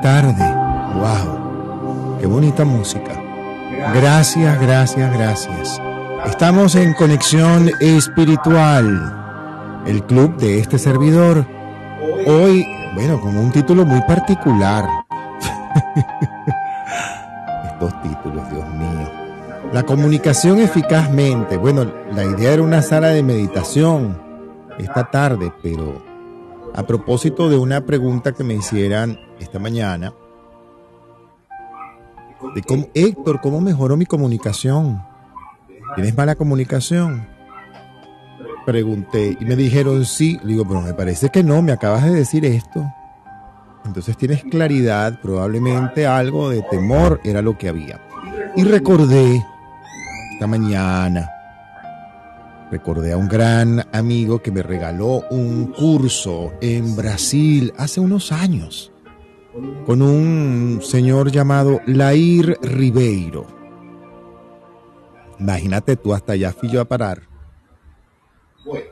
[0.00, 0.44] tarde.
[0.94, 3.12] Wow, qué bonita música.
[3.94, 5.80] Gracias, gracias, gracias.
[6.26, 11.46] Estamos en conexión espiritual, el club de este servidor.
[12.26, 14.84] Hoy, bueno, con un título muy particular.
[17.64, 19.10] Estos títulos, Dios mío.
[19.72, 21.56] La comunicación eficazmente.
[21.56, 24.20] Bueno, la idea era una sala de meditación
[24.78, 26.02] esta tarde, pero
[26.74, 30.12] a propósito de una pregunta que me hicieran esta mañana,
[32.54, 35.02] de cómo, Héctor, ¿cómo mejoró mi comunicación?
[35.94, 37.26] ¿Tienes mala comunicación?
[38.64, 40.38] Pregunté y me dijeron sí.
[40.42, 42.84] Le digo, pero me parece que no, me acabas de decir esto.
[43.84, 48.00] Entonces tienes claridad, probablemente algo de temor era lo que había.
[48.56, 49.44] Y recordé
[50.32, 51.28] esta mañana
[52.70, 58.92] Recordé a un gran amigo que me regaló un curso en Brasil hace unos años
[59.86, 63.46] con un señor llamado Lair Ribeiro.
[65.38, 67.22] Imagínate tú, hasta allá fui yo a parar.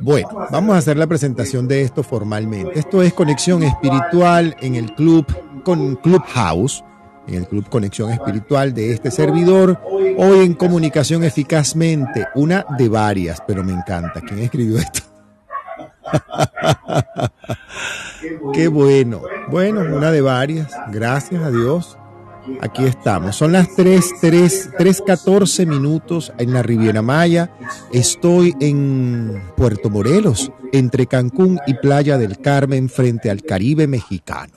[0.01, 2.78] Bueno, vamos a hacer la presentación de esto formalmente.
[2.78, 5.27] Esto es conexión espiritual en el club
[5.63, 6.83] con Clubhouse
[7.28, 9.81] en el Club Conexión Espiritual de este servidor.
[10.16, 14.21] Hoy en Comunicación Eficazmente, una de varias, pero me encanta.
[14.22, 15.01] ¿Quién escribió esto?
[18.53, 19.22] Qué bueno.
[19.50, 20.72] Bueno, una de varias.
[20.91, 21.98] Gracias a Dios.
[22.60, 23.36] Aquí estamos.
[23.36, 27.50] Son las 3, 3, 3, 14 minutos en la Riviera Maya.
[27.92, 34.54] Estoy en Puerto Morelos, entre Cancún y Playa del Carmen, frente al Caribe mexicano.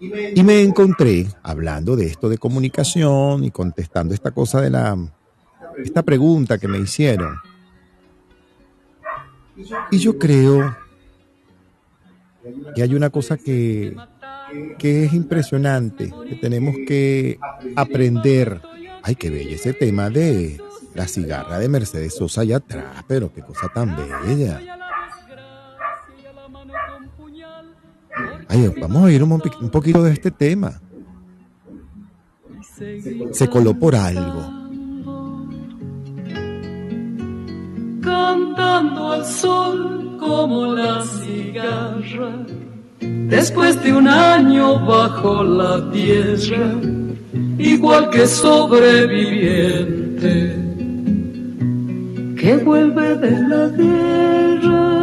[0.00, 4.96] Y me encontré hablando de esto de comunicación y contestando esta cosa de la,
[5.76, 7.36] esta pregunta que me hicieron.
[9.90, 10.76] Y yo creo
[12.74, 13.96] que hay una cosa que,
[14.78, 17.38] que es impresionante, que tenemos que
[17.76, 18.60] aprender.
[19.02, 20.60] Ay, qué bello ese tema de
[20.94, 24.60] la cigarra de Mercedes Sosa allá atrás, pero qué cosa tan bella.
[28.48, 30.80] Ay, vamos a oír un, un poquito de este tema.
[33.32, 34.57] Se coló por algo.
[38.02, 42.44] Cantando al sol como la cigarra,
[43.00, 46.74] después de un año bajo la tierra,
[47.58, 50.68] igual que sobreviviente
[52.38, 54.98] que vuelve de la guerra.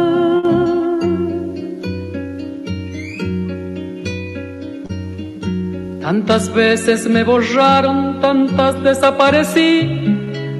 [6.00, 10.16] Tantas veces me borraron, tantas desaparecí,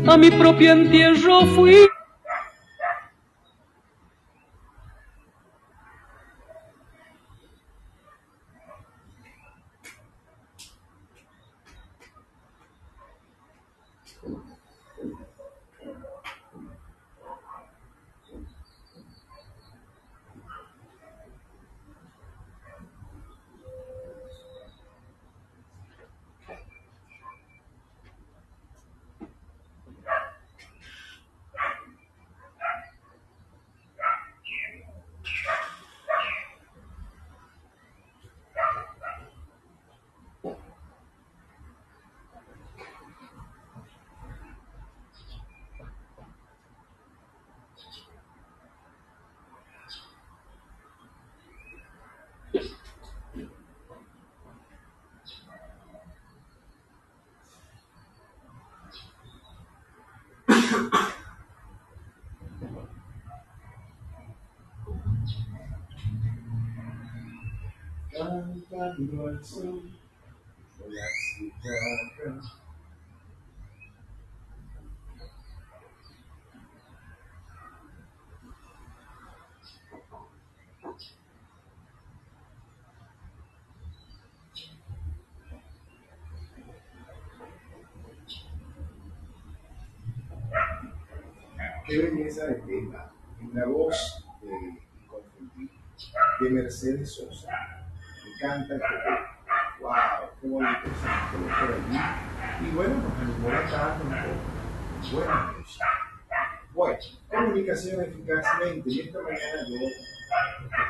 [0.06, 1.76] a mi propio entierro fui.
[91.86, 97.55] Qué belleza de tema, en la voz de, de Mercedes Sosa
[98.40, 98.80] canta el
[99.80, 99.92] ¡Wow!
[100.40, 102.66] ¡Qué bonito se por allí!
[102.66, 105.16] Y bueno, nos animó la tarde un poco.
[105.16, 105.80] Buena noche.
[106.72, 106.98] Bueno,
[107.28, 108.90] comunicación eficazmente.
[108.90, 109.86] Y esta mañana yo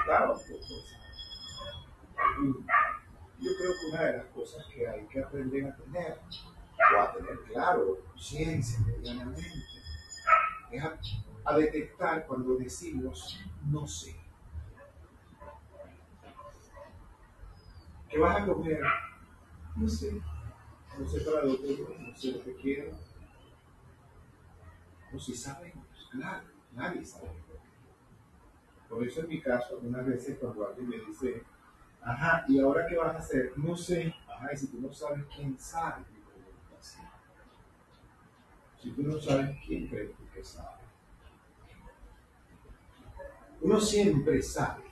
[0.00, 0.74] estaba un poco
[3.38, 6.18] Yo creo que una de las cosas que hay que aprender a tener,
[6.94, 9.50] o a tener claro, conciencia medianamente,
[10.70, 10.84] es
[11.44, 14.25] a detectar cuando decimos no sé
[18.16, 18.80] ¿Qué vas a comer?
[19.76, 20.22] No sé.
[20.98, 22.92] No sé para dónde voy, no sé lo que quiero.
[25.12, 27.28] No si sabemos, claro, nadie sabe.
[28.88, 31.42] Por eso en mi caso, algunas veces cuando alguien me dice,
[32.00, 33.52] ajá, ¿y ahora qué vas a hacer?
[33.56, 34.14] No sé.
[34.26, 36.02] Ajá, y si tú no sabes, ¿quién sabe?
[38.80, 40.80] Si tú no sabes, ¿quién crees tú que sabe?
[43.60, 44.85] Uno siempre sabe.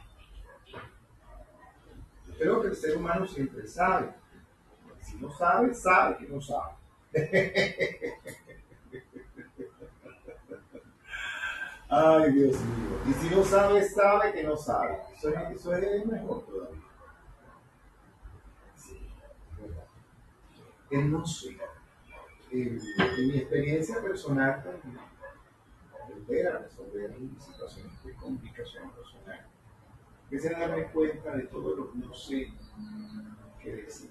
[2.38, 4.10] Creo que el ser humano siempre sabe.
[5.00, 6.74] Si no sabe, sabe que no sabe.
[11.88, 12.98] Ay, Dios mío.
[13.08, 14.98] Y si no sabe, sabe que no sabe.
[15.16, 16.82] Eso es, eso es mejor todavía.
[18.74, 19.06] Sí,
[19.52, 19.86] es verdad.
[21.24, 21.56] Sé.
[22.50, 24.62] En, en mi experiencia personal,
[26.02, 29.46] aprender a resolver situaciones de complicación personal,
[30.34, 32.52] empecé a darme cuenta de todo lo que no sé
[33.62, 34.10] qué decir.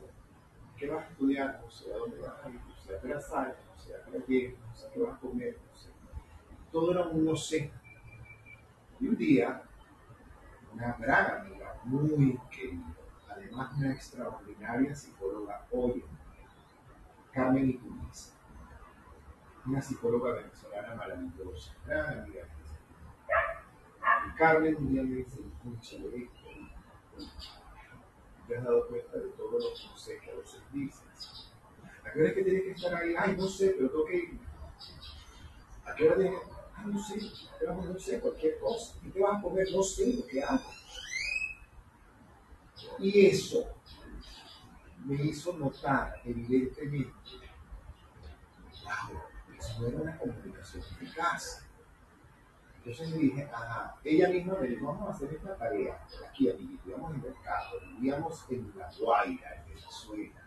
[0.78, 1.60] ¿Qué vas a estudiar?
[1.62, 4.06] No sé a dónde vas a ir, no sé a qué sales, no sé a
[4.06, 5.90] qué no sé qué vas a comer, no sé.
[6.72, 7.72] Todo era un no sé.
[9.02, 9.64] Y un día,
[10.74, 12.96] una gran amiga, muy querida,
[13.30, 16.06] además una extraordinaria psicóloga hoy,
[17.34, 18.34] Carmen Itunes,
[19.66, 22.48] una psicóloga venezolana maravillosa, gran amiga.
[24.26, 25.42] Y Carmen un día me esto,
[28.48, 31.54] te has dado cuenta de todo lo que a veces dices.
[32.04, 33.16] ¿A qué hora es que tienes que estar ahí?
[33.18, 34.40] Ay, no sé, pero tengo que ir.
[35.86, 37.20] ¿A qué hora tienes que Ay, no sé,
[37.60, 38.96] pero no sé, cualquier cosa.
[39.02, 39.68] ¿Qué te vas a comer?
[39.72, 40.70] No sé lo que hago.
[43.00, 43.66] Y eso
[45.06, 47.12] me hizo notar, evidentemente,
[48.84, 49.22] wow,
[49.58, 51.66] eso no era una comunicación eficaz.
[52.86, 56.80] Entonces le dije, ajá, ella misma me dijo, vamos a hacer esta tarea aquí, aquí,
[56.84, 60.42] vivíamos en Mercado, vivíamos en La Guaira, en Venezuela,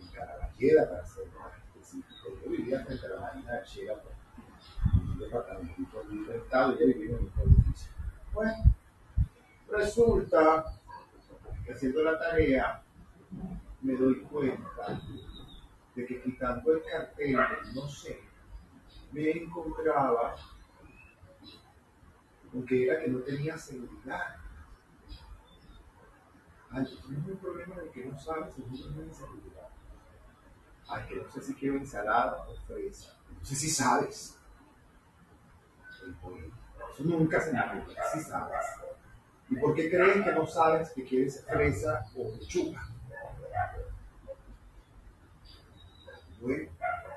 [0.00, 2.28] en Caraballeda, para ser más específico.
[2.44, 4.14] Yo vivía frente a la Marina de Chera, pues,
[4.94, 7.92] un departamento de Estado, y ella vivía en el mismo edificio.
[8.32, 8.74] Bueno,
[9.68, 10.64] resulta
[11.66, 12.84] que haciendo la tarea,
[13.82, 15.00] me doy cuenta
[15.96, 17.36] de que quitando el cartel,
[17.74, 18.20] no sé,
[19.10, 20.36] me encontraba
[22.54, 24.36] aunque era que no tenía seguridad.
[26.70, 29.68] Ay, no es un problema de que no sabes, es un problema de seguridad.
[30.88, 33.16] Ay, que no sé si quiero ensalada o fresa.
[33.38, 34.38] No sé si sabes.
[36.00, 38.66] Eso nunca se me ocurre, si sabes.
[39.50, 42.88] ¿Y por qué crees que no sabes que quieres fresa o lechuga?
[46.40, 46.70] Bueno,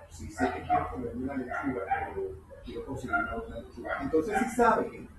[0.10, 2.32] si sé que quiero comerme una lechuga, pero
[2.66, 4.02] quiero conseguir una otra lechuga.
[4.02, 5.17] Entonces sí sabes que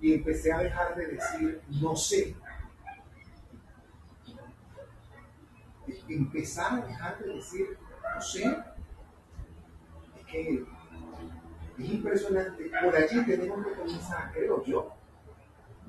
[0.00, 2.34] y empecé a dejar de decir no sé.
[6.08, 7.78] Empezar a dejar de decir
[8.14, 8.44] no sé.
[10.16, 10.64] Es que
[11.78, 12.70] es impresionante.
[12.82, 14.94] Por allí tenemos que comenzar, creo yo.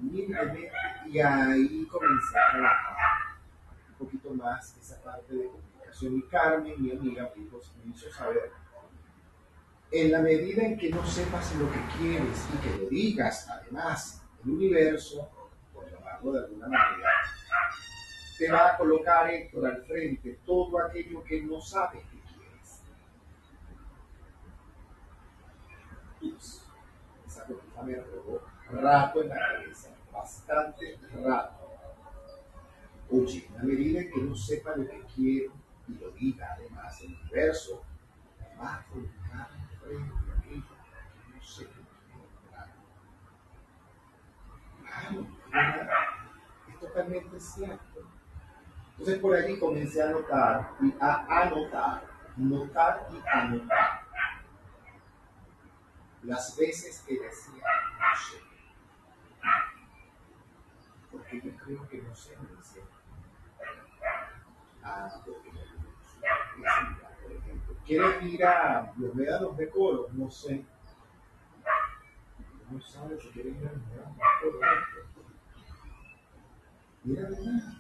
[0.04, 2.98] Y ahí comencé a trabajar
[3.90, 6.18] un poquito más esa parte de comunicación.
[6.18, 8.52] Y Carmen, mi amiga, me hizo saber
[9.92, 14.22] en la medida en que no sepas lo que quieres y que lo digas, además,
[14.44, 15.30] el universo,
[15.74, 17.10] por llamarlo de alguna manera,
[18.38, 22.82] te va a colocar Héctor al frente todo aquello que no sabes que quieres.
[26.22, 26.66] Ups,
[27.28, 31.70] esa cosa me robó rato en la cabeza, bastante rato.
[33.12, 35.52] Oye, en la medida en que no sepa lo que quiero
[35.90, 37.84] y lo diga, además, el universo
[38.58, 38.86] va
[40.00, 41.68] no sé
[46.68, 48.08] es totalmente cierto.
[48.92, 52.04] Entonces por allí comencé a notar y a anotar,
[52.38, 54.02] notar y anotar
[56.24, 57.64] las veces que decía
[58.00, 58.38] no sé.
[61.12, 62.84] Porque yo creo que no sé, me decía.
[64.84, 67.01] Ah, porque no
[67.92, 70.08] ¿Quieres ir a los médanos de coro?
[70.14, 70.64] No sé.
[72.72, 74.60] No sabes si quieres ir a los médanos de coro.
[77.04, 77.74] Mira, verdad.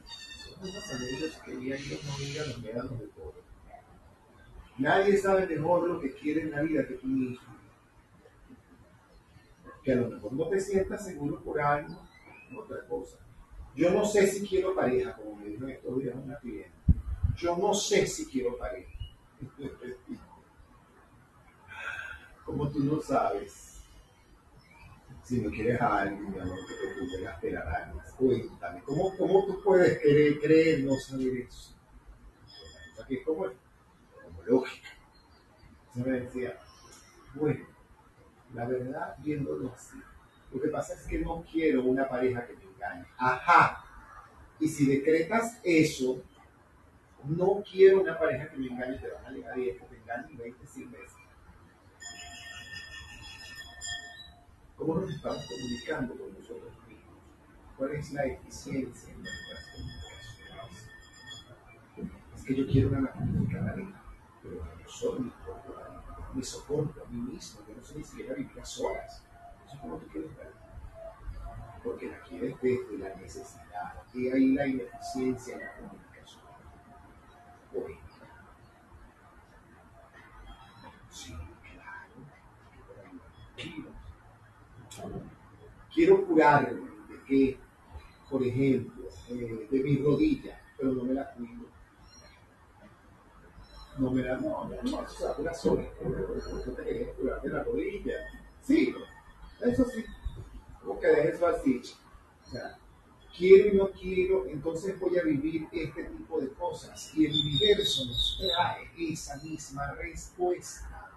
[0.93, 3.35] Amigos querían que no ir a los médanos de coro.
[4.79, 7.55] Nadie sabe mejor lo que quiere en la vida que tú mismo.
[9.81, 11.97] Que a lo mejor no te sientas seguro por algo,
[12.59, 13.17] otra cosa.
[13.77, 16.73] Yo no sé si quiero pareja, como me dijo estos días una cliente.
[17.37, 18.91] Yo no sé si quiero pareja.
[22.51, 23.81] Como tú no sabes
[25.23, 29.45] Si no quieres a alguien, mi amor, que te ocupe las telarañas, cuéntame, ¿cómo, ¿cómo
[29.45, 31.73] tú puedes querer, creer no saber eso?
[33.07, 34.89] Que es como, como lógica.
[35.93, 36.59] Se me decía,
[37.35, 37.65] bueno,
[38.53, 39.97] la verdad, viéndolo así,
[40.51, 43.05] lo que pasa es que no quiero una pareja que me engañe.
[43.17, 43.85] Ajá.
[44.59, 46.21] Y si decretas eso,
[47.23, 50.37] no quiero una pareja que me engañe, te van a llegar 10 que te engañen
[50.37, 51.10] 20, 100 veces.
[54.81, 57.15] ¿Cómo nos estamos comunicando con nosotros mismos?
[57.77, 60.89] ¿Cuál es la eficiencia en nuestras comunicaciones?
[62.35, 64.03] Es que yo quiero una pareja,
[64.41, 65.75] pero yo soy mi propio
[66.33, 69.23] me soporto a mí mismo, yo no sé ni siquiera vivir a solas.
[69.67, 70.51] Eso es quieres ver.
[71.83, 74.03] Porque la quieres desde la necesidad.
[74.15, 76.41] Y ahí la ineficiencia en la comunicación.
[77.75, 77.99] Oye.
[81.11, 82.31] Sí, claro.
[85.93, 87.57] Quiero curarme de que,
[88.29, 91.71] por ejemplo, eh, de mi rodilla, pero no me la cuido
[93.97, 95.83] no me da, no, no, no, eso se cura sola.
[96.03, 98.13] No te querías curar de la rodilla.
[98.61, 98.93] Sí,
[99.61, 100.05] eso sí.
[100.83, 101.97] Como que dejes eso.
[102.47, 102.77] O sea,
[103.37, 107.11] quiero y no quiero, entonces voy a vivir este tipo de cosas.
[107.15, 111.11] Y el universo nos trae esa misma respuesta.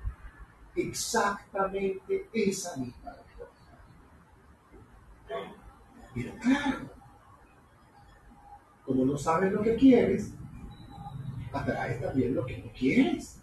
[0.76, 3.23] Exactamente esa misma respuesta.
[6.14, 6.90] Pero claro,
[8.84, 10.32] como no sabes lo que quieres,
[11.52, 13.40] atraes también lo que no quieres.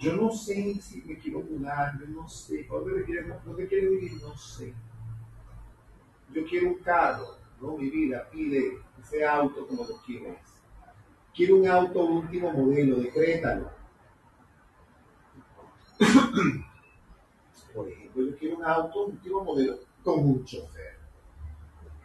[0.00, 4.20] Yo no sé si me quiero mudar, yo no sé, ¿dónde quiero, dónde quiero vivir?
[4.20, 4.74] No sé.
[6.32, 10.38] Yo quiero un carro, no mi vida, pide ese auto como lo quieres.
[11.34, 13.70] Quiero un auto último modelo, decrétalo.
[17.74, 20.98] Por ejemplo, yo quiero un auto último modelo con un chofer.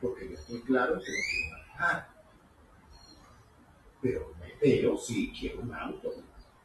[0.01, 2.09] Porque yo estoy claro que no quiero manejar.
[4.01, 6.13] Pero, pero sí quiero un auto.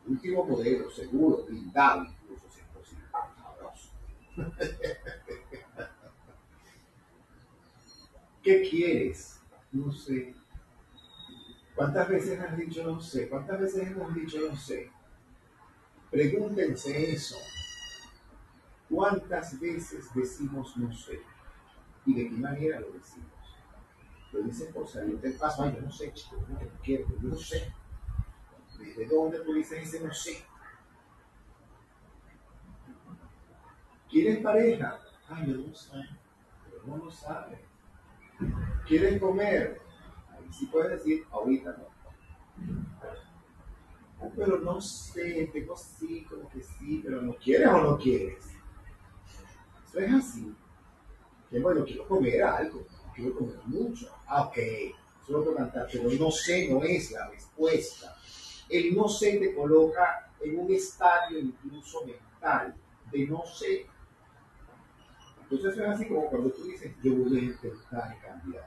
[0.07, 3.05] Último modelo, seguro, blindado, incluso si es posible.
[8.43, 9.41] ¿Qué quieres?
[9.71, 10.35] No sé.
[11.75, 13.29] ¿Cuántas veces has dicho no sé?
[13.29, 14.91] ¿Cuántas veces hemos dicho no sé?
[16.11, 17.37] Pregúntense eso.
[18.93, 21.23] ¿Cuántas veces decimos no sé?
[22.05, 23.31] ¿Y de qué manera lo decimos?
[24.33, 25.63] Lo dicen por salir del paso.
[25.63, 27.73] Ay, yo no sé, chico, yo no quiero, yo no sé.
[28.79, 30.45] ¿Desde dónde tú dices ese no sé?
[34.11, 35.01] ¿Quieres pareja?
[35.27, 35.97] Ay, yo no sé,
[36.65, 37.65] pero no lo sabe.
[38.87, 39.81] ¿Quieres comer?
[40.33, 41.89] Ahí sí puedes decir, ahorita no.
[44.37, 48.52] pero no sé, tengo sí, como que sí, pero no quieres o no quieres.
[49.93, 50.55] Eso es así.
[51.51, 52.83] Que bueno, quiero comer algo
[53.15, 54.09] quiero comer mucho.
[54.27, 54.57] Ah, ok,
[55.27, 58.17] solo puedo cantar, pero no sé no es la respuesta.
[58.71, 62.75] El no sé te coloca en un estadio incluso mental
[63.11, 63.87] de no sé.
[65.43, 68.67] Entonces es así como cuando tú dices, yo voy a intentar cambiar.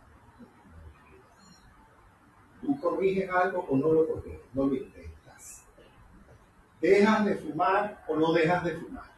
[2.62, 5.63] Tú corriges algo o no lo corriges, no lo intentas.
[6.79, 9.14] Dejas de fumar o no dejas de fumar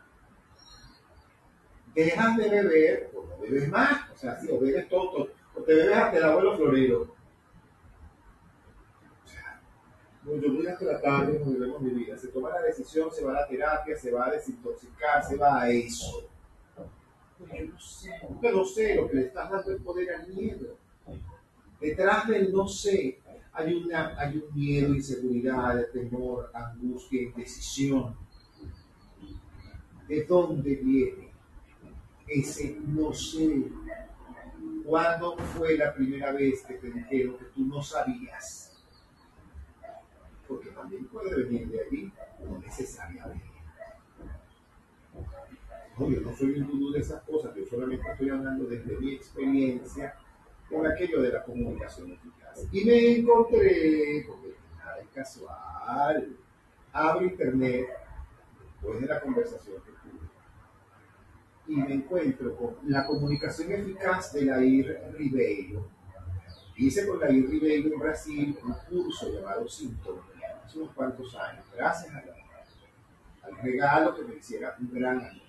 [2.03, 4.11] dejas de beber o no bebes más.
[4.11, 7.01] O sea, si o bebes todo, o te bebes hasta el abuelo florero.
[9.23, 9.61] O sea,
[10.25, 12.17] yo voy a tratar de no mi vida.
[12.17, 15.61] Se toma la decisión, se va a la terapia, se va a desintoxicar, se va
[15.61, 16.29] a eso.
[17.39, 18.11] Yo no sé,
[18.51, 20.75] no sé, lo que le estás dando el poder al miedo.
[21.79, 23.19] Detrás del no sé
[23.57, 28.15] hay, una, hay un miedo, inseguridad, temor, angustia, indecisión.
[30.07, 31.26] ¿De dónde viene?
[32.27, 33.63] Ese no sé.
[34.83, 38.71] ¿Cuándo fue la primera vez que te dijeron que tú no sabías?
[40.47, 42.11] Porque también puede venir de allí,
[42.43, 43.45] no necesariamente.
[45.97, 50.15] No, yo no soy ningún de esas cosas, yo solamente estoy hablando desde mi experiencia
[50.69, 52.65] con aquello de la comunicación eficaz.
[52.71, 56.37] Y me encontré, porque nada es casual,
[56.93, 57.87] abro internet
[58.61, 59.96] después de la conversación que
[61.77, 65.87] me encuentro con la comunicación eficaz de Lair Ribeiro.
[66.75, 72.13] Hice con Lair Ribeiro en Brasil un curso llamado Sintonía hace unos cuantos años, gracias
[73.43, 75.45] al regalo que me hiciera un gran amigo.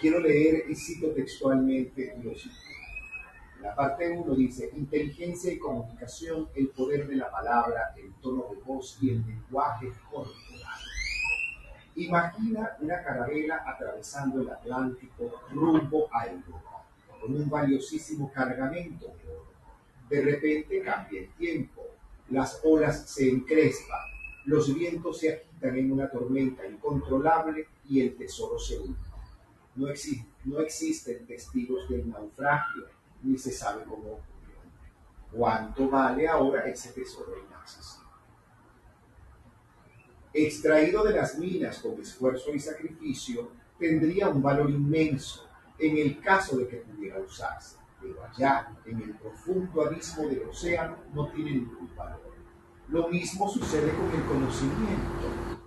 [0.00, 2.70] Quiero leer y cito textualmente lo siguiente.
[3.62, 8.60] La parte 1 dice, inteligencia y comunicación, el poder de la palabra, el tono de
[8.62, 10.49] voz y el lenguaje corporal.
[11.96, 16.84] Imagina una carabela atravesando el Atlántico rumbo a Europa,
[17.20, 19.46] con un valiosísimo cargamento de oro.
[20.08, 21.82] De repente cambia el tiempo,
[22.30, 24.00] las olas se encrespan,
[24.44, 28.98] los vientos se agitan en una tormenta incontrolable y el tesoro se hunde.
[29.74, 29.88] No,
[30.44, 32.86] no existen testigos del naufragio,
[33.22, 34.26] ni se sabe cómo ocurrió.
[35.32, 37.99] ¿Cuánto vale ahora ese tesoro inaccesible?
[40.32, 46.56] Extraído de las minas con esfuerzo y sacrificio, tendría un valor inmenso en el caso
[46.58, 51.90] de que pudiera usarse, pero allá, en el profundo abismo del océano, no tiene ningún
[51.96, 52.20] valor.
[52.88, 55.58] Lo mismo sucede con el conocimiento.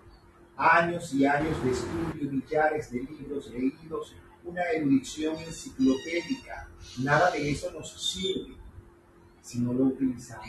[0.55, 7.71] Años y años de estudio, millares de libros leídos, una erudición enciclopédica, nada de eso
[7.71, 8.55] nos sirve
[9.41, 10.47] si no lo utilizamos.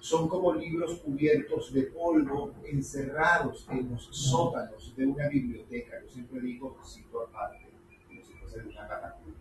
[0.00, 6.00] Son como libros cubiertos de polvo, encerrados en los sótanos de una biblioteca.
[6.02, 7.68] Yo siempre digo, cito aparte,
[8.08, 9.38] como si fuese una catacumba.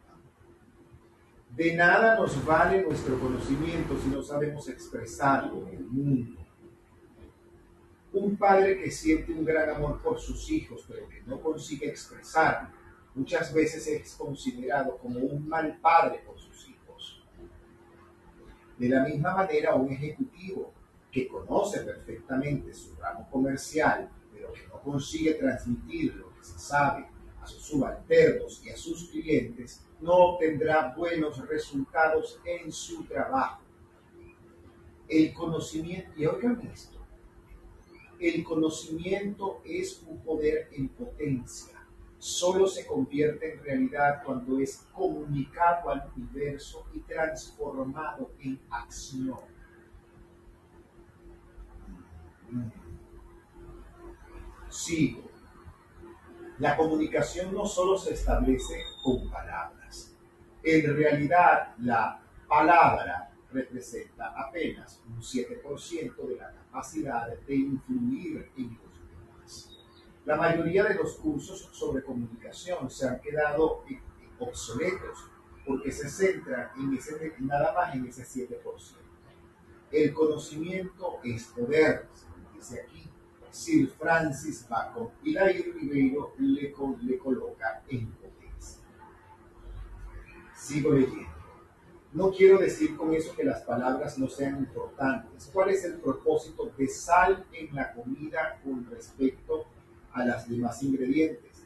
[1.56, 6.42] De nada nos vale nuestro conocimiento si no sabemos expresarlo en el mundo.
[8.12, 12.70] Un padre que siente un gran amor por sus hijos, pero que no consigue expresarlo,
[13.16, 16.49] muchas veces es considerado como un mal padre por sus.
[18.80, 20.74] De la misma manera, un ejecutivo
[21.12, 27.06] que conoce perfectamente su ramo comercial, pero que no consigue transmitir lo que se sabe
[27.42, 33.62] a sus subalternos y a sus clientes, no obtendrá buenos resultados en su trabajo.
[35.10, 37.00] El conocimiento, y oigan esto,
[38.18, 41.79] el conocimiento es un poder en potencia.
[42.20, 49.40] Solo se convierte en realidad cuando es comunicado al universo y transformado en acción.
[54.68, 55.30] Sigo.
[56.58, 60.14] La comunicación no solo se establece con palabras.
[60.62, 68.89] En realidad, la palabra representa apenas un 7% de la capacidad de influir en demás.
[70.26, 73.84] La mayoría de los cursos sobre comunicación se han quedado
[74.40, 75.30] obsoletos
[75.66, 78.58] porque se centran en ese, nada más en ese 7%.
[79.92, 82.08] El conocimiento es poder,
[82.54, 83.10] dice aquí
[83.52, 88.84] Sir Francis Bacon, y Lair Ribeiro le, le coloca en potencia.
[90.56, 91.30] Sigo leyendo.
[92.12, 95.50] No quiero decir con eso que las palabras no sean importantes.
[95.54, 99.79] ¿Cuál es el propósito de sal en la comida con respecto a
[100.18, 101.66] las demás ingredientes?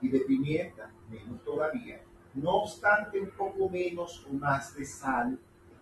[0.00, 2.00] Y de pimienta, menos todavía.
[2.34, 5.38] No obstante, un poco menos o más de sal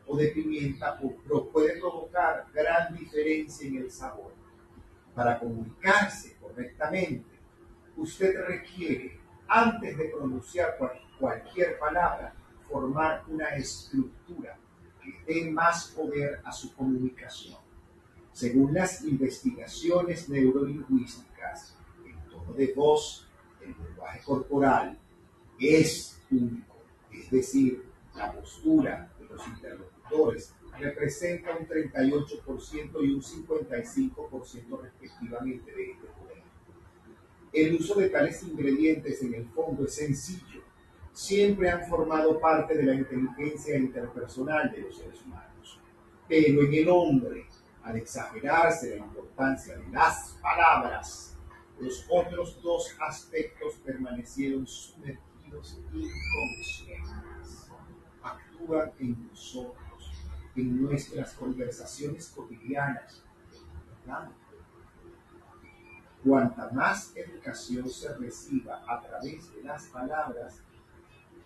[0.07, 4.33] o de pimienta puede provocar gran diferencia en el sabor.
[5.15, 7.39] Para comunicarse correctamente,
[7.97, 10.77] usted requiere, antes de pronunciar
[11.19, 12.35] cualquier palabra,
[12.69, 14.59] formar una estructura
[15.03, 17.59] que dé más poder a su comunicación.
[18.33, 21.34] Según las investigaciones neurolingüísticas,
[22.05, 23.29] el tono de voz,
[23.61, 24.99] el lenguaje corporal,
[25.59, 26.77] es único,
[27.13, 35.91] es decir, la postura de los interlocutores representa un 38% y un 55% respectivamente de
[35.93, 36.43] este poder.
[37.53, 40.63] El uso de tales ingredientes en el fondo es sencillo.
[41.13, 45.81] Siempre han formado parte de la inteligencia interpersonal de los seres humanos.
[46.29, 47.47] Pero en el hombre,
[47.85, 51.34] al exagerarse la importancia de las palabras,
[51.79, 57.69] los otros dos aspectos permanecieron sumergidos inconscientes.
[58.23, 59.85] Actúan en nosotros
[60.57, 63.23] en nuestras conversaciones cotidianas.
[66.23, 70.63] Cuanta más educación se reciba a través de las palabras,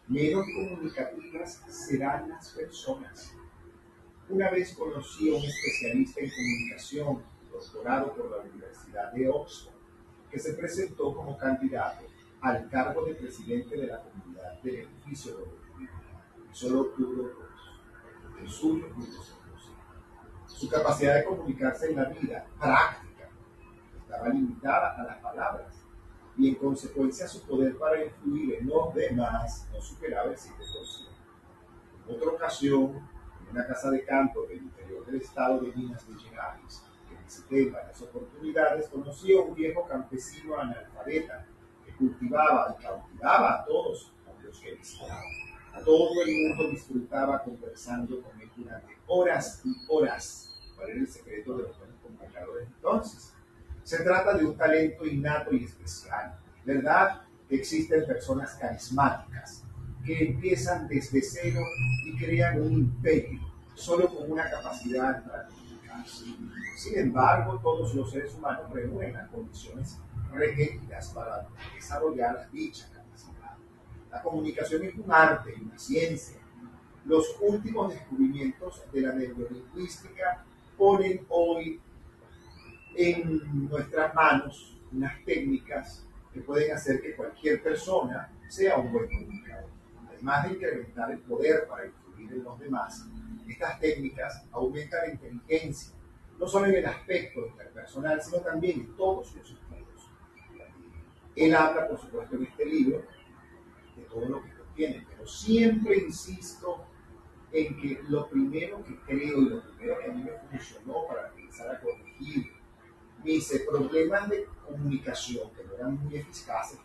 [0.07, 3.33] menos comunicativas serán las personas.
[4.29, 9.78] Una vez conocí a un especialista en comunicación, doctorado por la Universidad de Oxford,
[10.31, 12.05] que se presentó como candidato
[12.41, 15.37] al cargo de presidente de la comunidad del edificio.
[15.79, 17.49] Y solo obtuvo dos
[18.41, 19.11] el suyo y el
[20.47, 23.29] Su capacidad de comunicarse en la vida práctica
[24.01, 25.75] estaba limitada a las palabras
[26.37, 31.09] y en consecuencia su poder para influir en los demás no superaba el 7%.
[32.07, 32.97] En otra ocasión,
[33.43, 36.88] en una casa de campo del interior del estado de Minas Gerais,
[37.29, 41.47] visité en varias oportunidades, conocí a un viejo campesino analfabeta
[41.85, 44.13] que cultivaba y cautivaba a todos
[44.43, 45.21] los que visitaba.
[45.85, 50.49] Todo el mundo disfrutaba conversando con él durante horas y horas.
[50.75, 53.33] ¿Cuál era el secreto de los buenos comunicadores entonces?
[53.85, 56.39] Se trata de un talento innato y especial.
[56.65, 57.23] ¿Verdad?
[57.51, 59.65] Existen personas carismáticas
[60.05, 61.61] que empiezan desde cero
[62.07, 63.41] y crean un imperio
[63.75, 65.58] solo con una capacidad comunicarse.
[66.07, 69.99] Sin embargo, todos los seres humanos reúnen las condiciones
[70.33, 73.57] requeridas para desarrollar dicha capacidad.
[74.11, 76.39] La comunicación es un arte, una ciencia.
[77.05, 80.45] Los últimos descubrimientos de la neurolingüística
[80.77, 81.81] ponen hoy
[82.95, 89.71] en nuestras manos unas técnicas que pueden hacer que cualquier persona sea un buen comunicador.
[90.09, 93.07] Además de incrementar el poder para influir en los demás,
[93.53, 95.95] estas técnicas aumentan la inteligencia,
[96.39, 100.11] no solo en el aspecto interpersonal, sino también en todos los sentidos.
[101.35, 103.05] Él habla, por supuesto, en este libro
[103.97, 106.85] de todo lo que contiene, pero siempre insisto
[107.53, 111.29] en que lo primero que creo y lo primero que a mí me funcionó para
[111.29, 112.53] empezar a corregir
[113.25, 116.79] mis problemas de comunicación que no eran muy eficaces,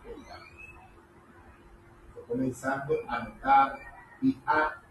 [2.14, 3.80] fue comenzando a notar
[4.22, 4.82] y a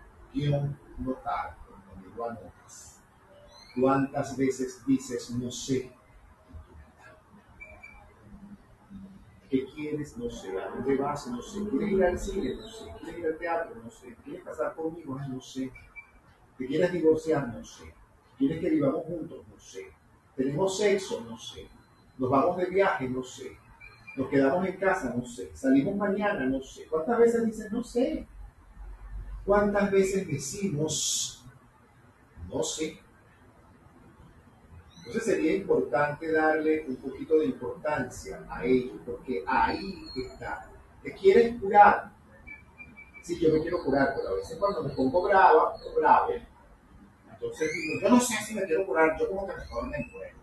[0.98, 1.61] notar
[3.80, 5.92] ¿Cuántas veces dices no sé?
[9.52, 10.16] ¿Qué quieres?
[10.16, 10.58] No sé.
[10.58, 11.26] ¿A dónde vas?
[11.26, 11.60] No sé.
[11.68, 12.54] ¿Quieres ir al cine?
[12.54, 12.84] No sé.
[13.00, 13.74] ¿Quieres ir al teatro?
[13.84, 14.16] No sé.
[14.24, 15.18] ¿Quieres casar conmigo?
[15.28, 15.70] No sé.
[16.56, 17.48] ¿Te quieres divorciar?
[17.48, 17.92] No sé.
[18.38, 19.44] ¿Quieres que vivamos juntos?
[19.46, 19.92] No sé.
[20.36, 21.20] ¿Tenemos sexo?
[21.28, 21.68] No sé.
[22.16, 23.08] ¿Nos vamos de viaje?
[23.10, 23.58] No sé.
[24.16, 25.12] ¿Nos quedamos en casa?
[25.14, 25.50] No sé.
[25.54, 26.46] ¿Salimos mañana?
[26.46, 26.86] No sé.
[26.86, 28.26] ¿Cuántas veces dices no sé?
[29.44, 31.41] ¿Cuántas veces decimos
[32.52, 32.98] no sé.
[34.98, 40.70] Entonces sería importante darle un poquito de importancia a ello, porque ahí está.
[41.02, 42.12] ¿Te quieres curar?
[43.22, 46.32] Sí, yo me quiero curar, pero a veces cuando me pongo brava o bravo,
[47.32, 50.40] entonces digo, yo no sé si me quiero curar, yo como que me encuentro.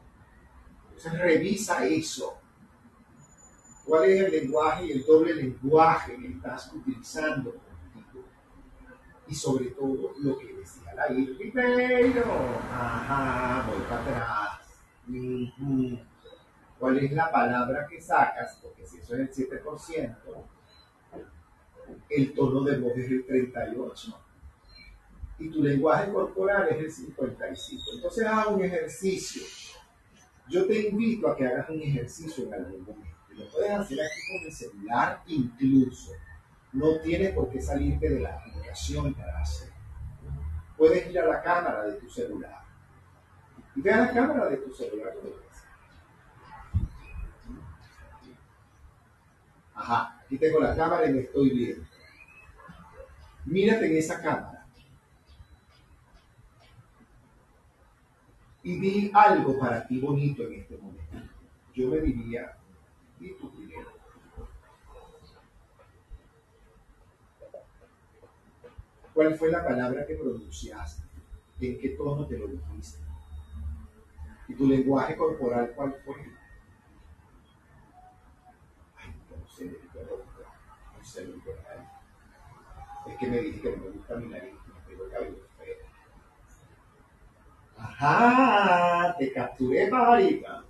[0.89, 2.37] Entonces revisa eso.
[3.85, 7.55] ¿Cuál es el lenguaje y el doble lenguaje que estás utilizando?
[9.29, 12.23] Y sobre todo lo que decía la Ribeiro.
[12.71, 14.59] Ajá, voy para atrás.
[16.79, 18.59] ¿Cuál es la palabra que sacas?
[18.61, 20.15] Porque si eso es el 7%,
[22.09, 24.15] el tono de voz es el 38%
[25.39, 27.79] y tu lenguaje corporal es el 55%.
[27.95, 29.41] Entonces haz un ejercicio.
[30.49, 33.17] Yo te invito a que hagas un ejercicio en algún momento.
[33.29, 36.11] Lo puedes hacer aquí con el celular incluso.
[36.73, 39.69] No tienes por qué salirte de la aplicación para hacerlo
[40.79, 42.63] puedes ir a la cámara de tu celular.
[43.75, 45.13] Y ve a la cámara de tu celular.
[49.75, 51.85] Ajá, aquí tengo la cámara y me estoy viendo.
[53.45, 54.65] Mírate en esa cámara.
[58.63, 61.17] Y di algo para ti bonito en este momento.
[61.73, 62.57] Yo me diría,
[63.19, 63.88] di tu primero.
[69.19, 71.03] ¿Cuál fue la palabra que pronunciaste?
[71.59, 72.99] ¿En qué tono te lo dijiste?
[74.47, 76.15] ¿Y tu lenguaje corporal cuál fue?
[78.95, 84.27] Ay, no sé, no sé que Es que me dije que no me gusta mi
[84.27, 85.75] nariz, me pego el cabello feo.
[87.77, 90.63] Ajá, te capturé, pajarita.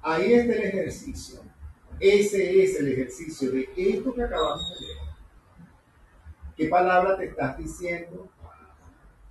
[0.00, 1.42] Ahí está el ejercicio.
[2.00, 5.07] Ese es el ejercicio de esto que acabamos de leer.
[6.58, 8.28] ¿Qué palabra te estás diciendo?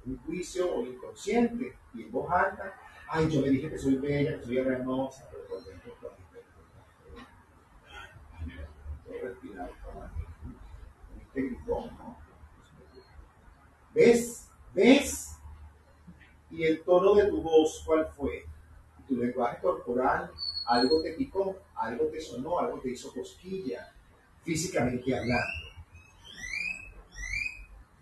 [0.05, 2.73] Un juicio o inconsciente y en voz alta.
[3.09, 6.09] Ay, yo le dije que soy bella, que soy hermosa, pero por dentro estoy
[9.21, 9.69] respirar
[11.19, 12.17] este gritón, ¿no?
[13.93, 14.47] ¿Ves?
[14.73, 15.37] ¿Ves?
[16.49, 18.45] Y el tono de tu voz, ¿cuál fue?
[19.05, 20.31] Tu lenguaje corporal,
[20.65, 23.93] algo te picó, algo te sonó, algo te hizo cosquilla,
[24.43, 25.66] físicamente hablando.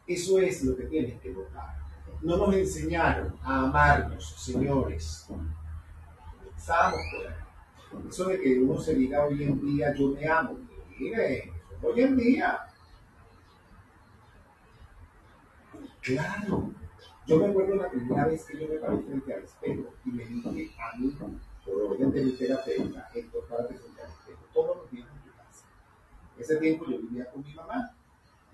[0.08, 1.78] Eso es lo que tienes que votar.
[2.22, 5.28] No nos enseñaron a amarnos, señores.
[6.68, 6.96] Ahí.
[8.10, 10.58] Eso de que uno se diga hoy en día, yo me amo.
[11.00, 12.60] Mire, hoy en día.
[16.02, 16.72] Claro.
[17.28, 20.26] Yo me acuerdo la primera vez que yo me paré frente al espejo y me
[20.26, 21.18] dije a mí,
[21.66, 25.36] por orden de mi terapeuta, Héctor, párate frente al espejo, todos los días en tu
[25.36, 25.66] casa.
[26.38, 27.96] Ese tiempo yo vivía con mi mamá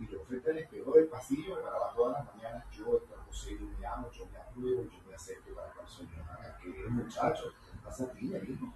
[0.02, 3.68] y yo al espejo del pasillo me paraba todas las mañanas, yo, Héctor José, yo
[3.80, 7.78] me amo, yo me apruebo, yo me acepto para que soy que es muchacho, ¿qué
[7.84, 8.74] pasa a ti, mi hijo?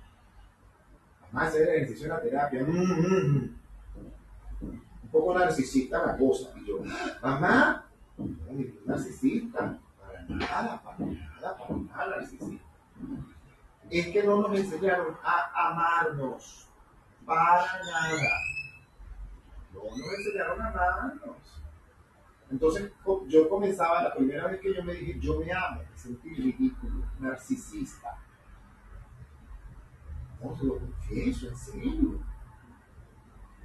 [1.24, 3.58] Además, hacer ejercicio de la terapia, mm, mm,
[4.62, 4.82] mm.
[5.04, 6.80] un poco narcisista la cosa, y yo,
[7.22, 7.88] mamá,
[8.86, 12.66] narcisista, para nada, para nada, para nada narcisista.
[13.90, 16.68] es que no nos enseñaron a amarnos.
[17.26, 18.30] Para nada.
[19.76, 21.62] No nos enseñaron a amarnos.
[22.50, 22.92] Entonces
[23.28, 27.06] yo comenzaba, la primera vez que yo me dije, yo me amo, me sentí ridículo,
[27.20, 28.18] narcisista.
[30.42, 32.20] No se lo confieso, en serio.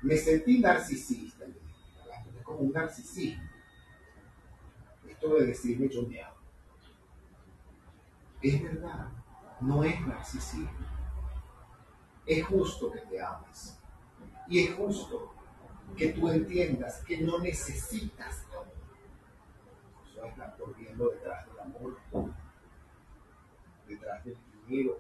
[0.03, 1.45] Me sentí narcisista.
[2.43, 3.43] Como un narcisismo.
[5.07, 6.37] Esto de decirme yo me amo.
[8.41, 9.09] Es verdad,
[9.61, 10.71] no es narcisismo.
[12.25, 13.79] Es justo que te ames.
[14.49, 15.35] Y es justo
[15.97, 18.67] que tú entiendas que no necesitas amor.
[20.11, 21.97] Eso está corriendo detrás del amor,
[23.87, 24.99] detrás del dinero,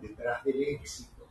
[0.00, 1.28] detrás del éxito.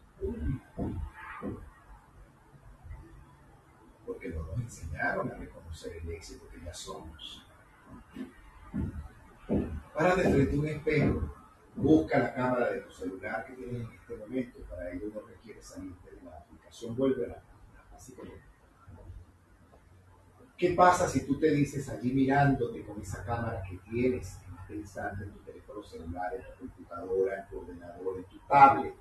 [4.06, 7.46] Porque no nos enseñaron a reconocer el éxito que ya somos.
[9.94, 11.34] Párate frente un espejo,
[11.76, 15.62] busca la cámara de tu celular que tienes en este momento, para ello no requiere
[15.62, 17.51] salirte de la aplicación, vuelve a la
[20.58, 24.38] ¿Qué pasa si tú te dices allí mirándote con esa cámara que tienes
[24.70, 28.94] en instante en tu teléfono celular, en tu computadora, en tu ordenador, en tu tablet?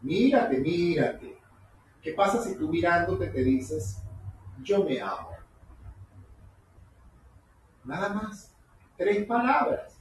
[0.00, 1.38] Mírate, mírate.
[2.00, 4.02] ¿Qué pasa si tú mirándote te dices,
[4.62, 5.30] yo me amo?
[7.84, 8.54] Nada más.
[8.96, 9.98] Tres palabras.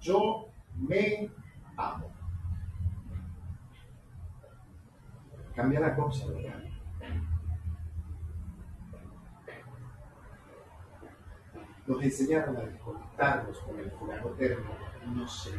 [0.00, 1.30] Yo me
[1.76, 2.19] amo.
[5.54, 6.62] Cambia la cosa, ¿verdad?
[11.86, 14.70] Nos enseñaron a desconectarnos con el fulano eterno,
[15.14, 15.50] no sé.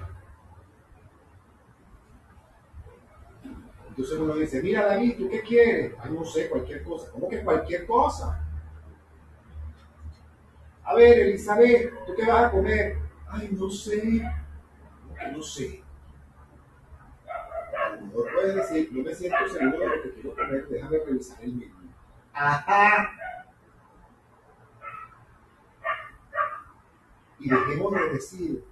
[3.89, 5.93] Entonces uno dice, mira David, ¿tú qué quieres?
[5.99, 7.11] Ay, no sé, cualquier cosa.
[7.11, 8.41] ¿Cómo que cualquier cosa?
[10.83, 12.97] A ver, Elizabeth, ¿tú qué vas a comer?
[13.27, 14.23] Ay, no sé.
[15.33, 15.83] No sé.
[18.11, 21.53] Mejor puedes decir, no me siento seguro de lo que quiero comer, déjame revisar el
[21.53, 21.75] menú.
[22.33, 23.09] Ajá.
[27.39, 28.65] Y dejemos de decir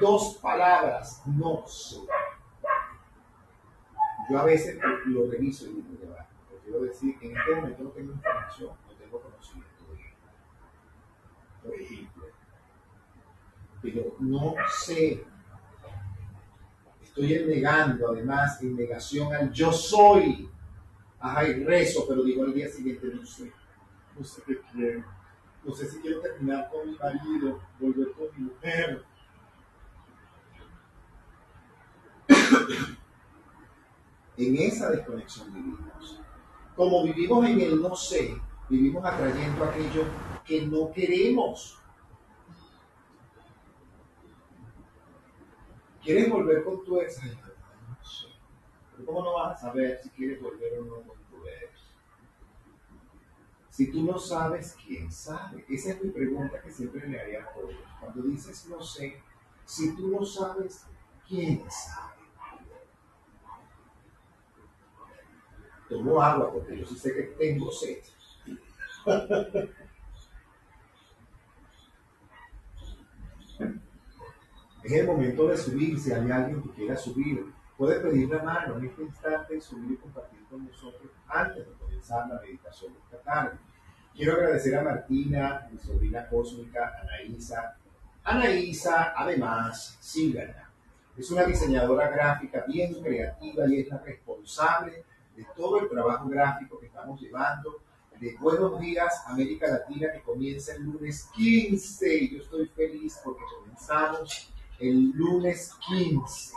[0.00, 2.00] dos palabras, no sé.
[4.30, 6.26] Yo a veces lo reviso y digo, va,
[6.62, 10.16] quiero decir, en este momento no tengo información, no tengo conocimiento de esto.
[11.62, 12.24] Por ejemplo.
[13.82, 15.24] Pero no sé.
[17.10, 20.48] Estoy negando, además, en negación al yo soy.
[21.18, 23.52] Ajá, y rezo, pero digo al día siguiente, no sé.
[24.16, 25.04] No sé qué quiero.
[25.64, 29.04] No sé si quiero terminar con mi marido, volver con mi mujer.
[34.36, 36.18] En esa desconexión vivimos.
[36.74, 40.04] Como vivimos en el no sé, vivimos atrayendo aquello
[40.46, 41.79] que no queremos.
[46.02, 47.18] ¿Quieres volver con tu ex?
[47.22, 48.28] Ay, no sé.
[49.04, 51.70] ¿Cómo no vas a saber si quieres volver o no con tu ex?
[53.70, 55.64] Si tú no sabes, ¿quién sabe?
[55.68, 57.74] Esa es mi pregunta que siempre le haría a todos.
[58.00, 59.20] Cuando dices no sé,
[59.64, 60.84] si tú no sabes,
[61.28, 62.10] ¿quién sabe?
[65.88, 67.98] Tomo agua porque yo sí sé que tengo sed.
[74.82, 77.44] es el momento de subir, si hay alguien que quiera subir.
[77.76, 82.28] Puede pedir la mano en este instante, subir y compartir con nosotros antes de comenzar
[82.28, 83.58] la meditación esta tarde.
[84.14, 87.76] Quiero agradecer a Martina, mi sobrina cósmica, Anaísa.
[88.24, 90.68] Anaísa, además, síganla.
[91.16, 95.04] Es una diseñadora gráfica bien creativa y es la responsable
[95.36, 97.80] de todo el trabajo gráfico que estamos llevando
[98.20, 103.42] de Buenos Días América Latina que comienza el lunes 15 y yo estoy feliz porque
[103.58, 106.52] comenzamos el lunes 15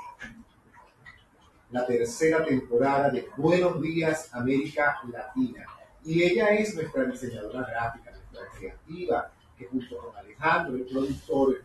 [1.71, 5.65] la tercera temporada de Buenos Días América Latina
[6.05, 11.63] y ella es nuestra diseñadora gráfica, nuestra creativa que junto con Alejandro, el productor,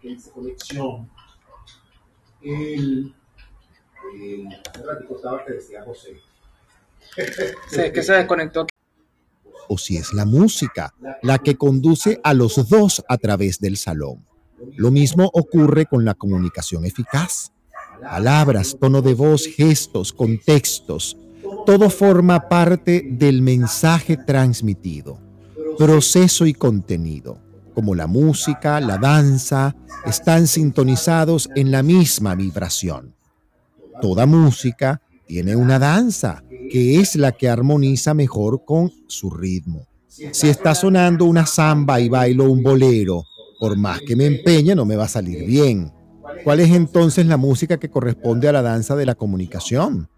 [0.00, 1.10] que dice colección,
[2.42, 3.14] el,
[4.14, 6.20] el, hace ratito estaba que decía José,
[7.68, 8.66] Sí, que se desconectó.
[9.68, 14.24] o si es la música la que conduce a los dos a través del salón.
[14.76, 17.52] Lo mismo ocurre con la comunicación eficaz.
[18.00, 21.16] Palabras, tono de voz, gestos, contextos,
[21.66, 25.18] todo forma parte del mensaje transmitido.
[25.78, 27.38] Proceso y contenido,
[27.74, 29.74] como la música, la danza,
[30.04, 33.14] están sintonizados en la misma vibración.
[34.00, 39.86] Toda música tiene una danza, que es la que armoniza mejor con su ritmo.
[40.08, 43.24] Si está sonando una samba y bailo un bolero,
[43.64, 45.90] por más que me empeñe no me va a salir bien.
[46.44, 50.10] ¿Cuál es entonces la música que corresponde a la danza de la comunicación?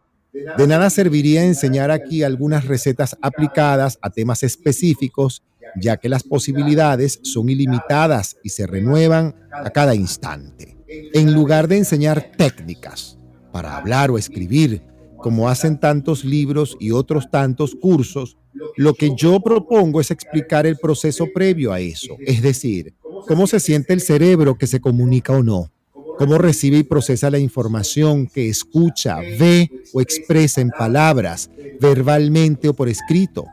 [0.59, 5.45] De nada serviría enseñar aquí algunas recetas aplicadas a temas específicos,
[5.81, 10.77] ya que las posibilidades son ilimitadas y se renuevan a cada instante.
[10.89, 13.17] En lugar de enseñar técnicas
[13.53, 14.83] para hablar o escribir,
[15.19, 18.37] como hacen tantos libros y otros tantos cursos,
[18.77, 22.95] lo que yo propongo es explicar el proceso previo a eso, es decir,
[23.27, 25.71] cómo se siente el cerebro que se comunica o no,
[26.19, 31.51] cómo recibe y procesa la información que escucha, ve o expresa en palabras,
[31.81, 33.47] verbalmente o por escrito.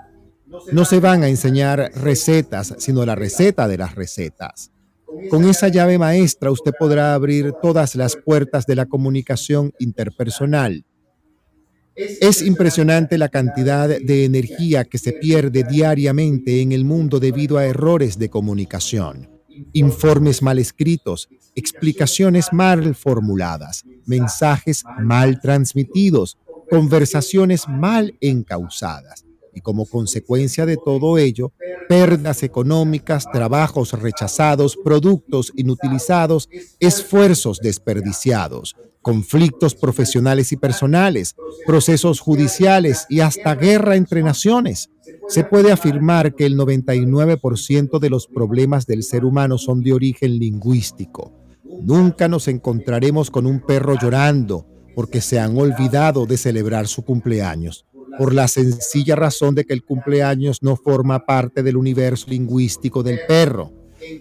[0.71, 4.71] No se van a enseñar recetas, sino la receta de las recetas.
[5.29, 10.85] Con esa llave maestra usted podrá abrir todas las puertas de la comunicación interpersonal
[11.95, 17.65] es impresionante la cantidad de energía que se pierde diariamente en el mundo debido a
[17.65, 19.29] errores de comunicación,
[19.73, 26.37] informes mal escritos, explicaciones mal formuladas, mensajes mal transmitidos,
[26.69, 31.51] conversaciones mal encausadas y como consecuencia de todo ello,
[31.87, 36.49] pérdidas económicas, trabajos rechazados, productos inutilizados,
[36.79, 41.35] esfuerzos desperdiciados, conflictos profesionales y personales,
[41.65, 44.89] procesos judiciales y hasta guerra entre naciones.
[45.27, 50.39] Se puede afirmar que el 99% de los problemas del ser humano son de origen
[50.39, 51.33] lingüístico.
[51.81, 57.85] Nunca nos encontraremos con un perro llorando porque se han olvidado de celebrar su cumpleaños,
[58.17, 63.19] por la sencilla razón de que el cumpleaños no forma parte del universo lingüístico del
[63.27, 63.71] perro.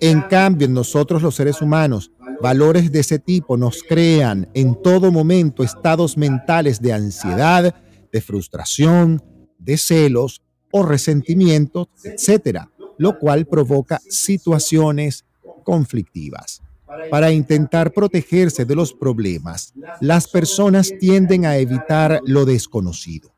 [0.00, 5.10] En cambio, en nosotros los seres humanos, valores de ese tipo nos crean en todo
[5.10, 7.74] momento estados mentales de ansiedad,
[8.12, 9.22] de frustración,
[9.58, 15.24] de celos o resentimientos, etcétera, lo cual provoca situaciones
[15.64, 16.62] conflictivas.
[17.10, 23.31] Para intentar protegerse de los problemas, las personas tienden a evitar lo desconocido.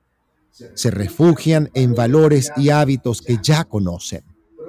[0.74, 4.24] Se refugian en valores y hábitos que ya conocen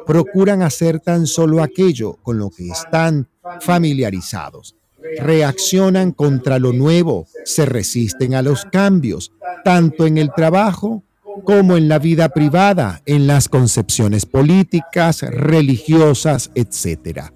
[0.05, 3.27] procuran hacer tan solo aquello con lo que están
[3.59, 4.75] familiarizados.
[5.19, 9.33] Reaccionan contra lo nuevo, se resisten a los cambios,
[9.63, 11.03] tanto en el trabajo
[11.43, 17.29] como en la vida privada, en las concepciones políticas, religiosas, etc.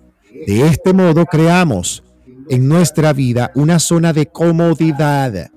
[0.47, 2.04] De este modo creamos
[2.50, 5.52] en nuestra vida una zona de comodidad.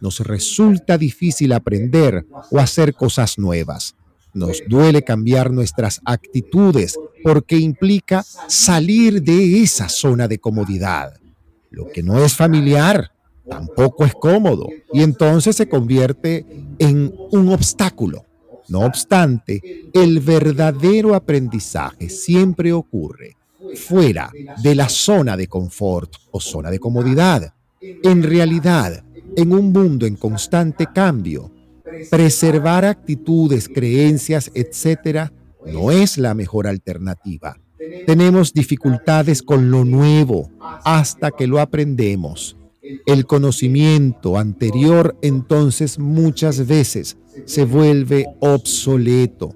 [0.00, 3.94] Nos resulta difícil aprender o hacer cosas nuevas.
[4.34, 11.14] Nos duele cambiar nuestras actitudes porque implica salir de esa zona de comodidad.
[11.70, 13.12] Lo que no es familiar
[13.48, 16.46] tampoco es cómodo y entonces se convierte
[16.78, 18.24] en un obstáculo.
[18.68, 23.36] No obstante, el verdadero aprendizaje siempre ocurre
[23.74, 24.30] fuera
[24.62, 27.54] de la zona de confort o zona de comodidad.
[27.80, 29.04] En realidad,
[29.36, 31.50] en un mundo en constante cambio,
[32.10, 35.32] preservar actitudes, creencias, etcétera,
[35.66, 37.58] no es la mejor alternativa.
[38.06, 40.50] Tenemos dificultades con lo nuevo
[40.84, 42.56] hasta que lo aprendemos.
[43.06, 49.54] El conocimiento anterior entonces muchas veces se vuelve obsoleto.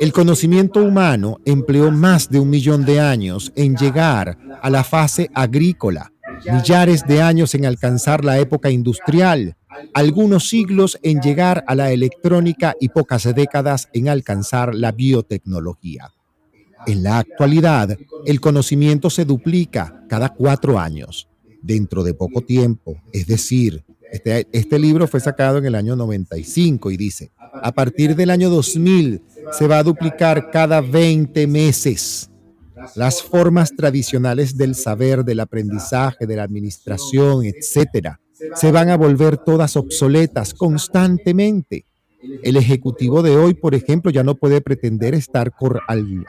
[0.00, 5.30] El conocimiento humano empleó más de un millón de años en llegar a la fase
[5.34, 6.11] agrícola,
[6.50, 9.56] millares de años en alcanzar la época industrial,
[9.94, 16.12] algunos siglos en llegar a la electrónica y pocas décadas en alcanzar la biotecnología.
[16.86, 21.28] En la actualidad, el conocimiento se duplica cada cuatro años,
[21.62, 23.00] dentro de poco tiempo.
[23.12, 28.16] Es decir, este, este libro fue sacado en el año 95 y dice, a partir
[28.16, 29.22] del año 2000
[29.52, 32.28] se va a duplicar cada 20 meses.
[32.94, 38.20] Las formas tradicionales del saber, del aprendizaje, de la administración, etcétera,
[38.54, 41.86] se van a volver todas obsoletas constantemente.
[42.42, 45.52] El ejecutivo de hoy, por ejemplo, ya no puede pretender estar
[45.88, 46.26] al,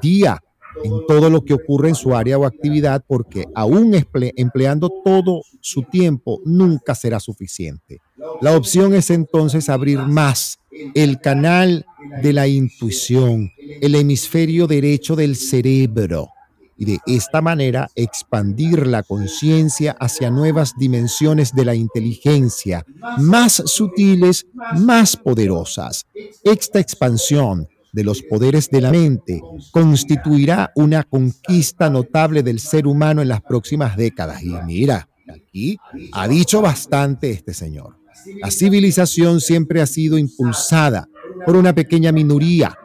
[0.00, 0.40] día
[0.84, 3.94] en todo lo que ocurre en su área o actividad porque aún
[4.36, 8.00] empleando todo su tiempo nunca será suficiente.
[8.40, 10.58] La opción es entonces abrir más
[10.94, 11.84] el canal
[12.22, 13.50] de la intuición,
[13.80, 16.28] el hemisferio derecho del cerebro
[16.76, 22.84] y de esta manera expandir la conciencia hacia nuevas dimensiones de la inteligencia,
[23.18, 24.46] más sutiles,
[24.80, 26.06] más poderosas.
[26.42, 29.40] Esta expansión de los poderes de la mente
[29.70, 34.42] constituirá una conquista notable del ser humano en las próximas décadas.
[34.42, 35.78] Y mira, aquí
[36.12, 37.98] ha dicho bastante este señor.
[38.40, 41.08] La civilización siempre ha sido impulsada
[41.44, 42.76] por una pequeña minoría.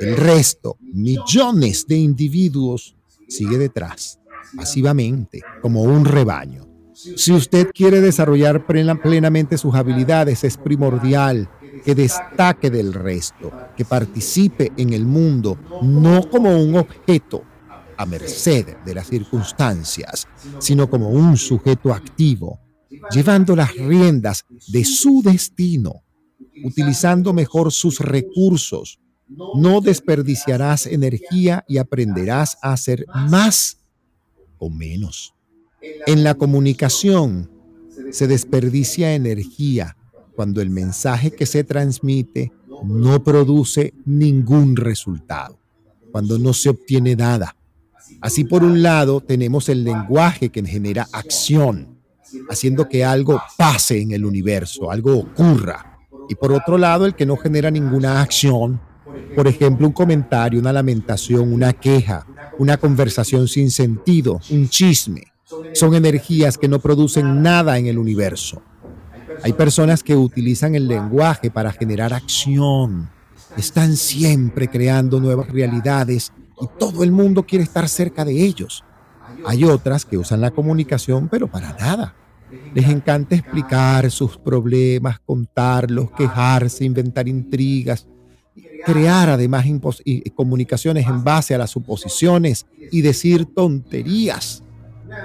[0.00, 2.96] El resto, millones de individuos,
[3.28, 4.20] sigue detrás.
[4.56, 6.66] pasivamente, como un rebaño.
[6.94, 11.50] Si usted quiere desarrollar plenamente sus habilidades, es primordial
[11.84, 17.44] que destaque del resto, que participe en el mundo, no como un objeto
[17.96, 20.26] a merced de las circunstancias,
[20.58, 22.60] sino como un sujeto activo,
[23.10, 26.04] llevando las riendas de su destino,
[26.64, 29.00] utilizando mejor sus recursos.
[29.54, 33.78] No desperdiciarás energía y aprenderás a hacer más
[34.58, 35.34] o menos.
[36.06, 37.50] En la comunicación
[38.10, 39.97] se desperdicia energía
[40.38, 42.52] cuando el mensaje que se transmite
[42.84, 45.58] no produce ningún resultado,
[46.12, 47.56] cuando no se obtiene nada.
[48.20, 51.98] Así por un lado tenemos el lenguaje que genera acción,
[52.48, 55.98] haciendo que algo pase en el universo, algo ocurra.
[56.28, 58.80] Y por otro lado el que no genera ninguna acción,
[59.34, 62.24] por ejemplo un comentario, una lamentación, una queja,
[62.60, 65.24] una conversación sin sentido, un chisme.
[65.72, 68.62] Son energías que no producen nada en el universo.
[69.42, 73.08] Hay personas que utilizan el lenguaje para generar acción.
[73.56, 78.84] Están siempre creando nuevas realidades y todo el mundo quiere estar cerca de ellos.
[79.46, 82.14] Hay otras que usan la comunicación, pero para nada.
[82.74, 88.06] Les encanta explicar sus problemas, contarlos, quejarse, inventar intrigas,
[88.84, 89.66] crear además
[90.34, 94.62] comunicaciones en base a las suposiciones y decir tonterías.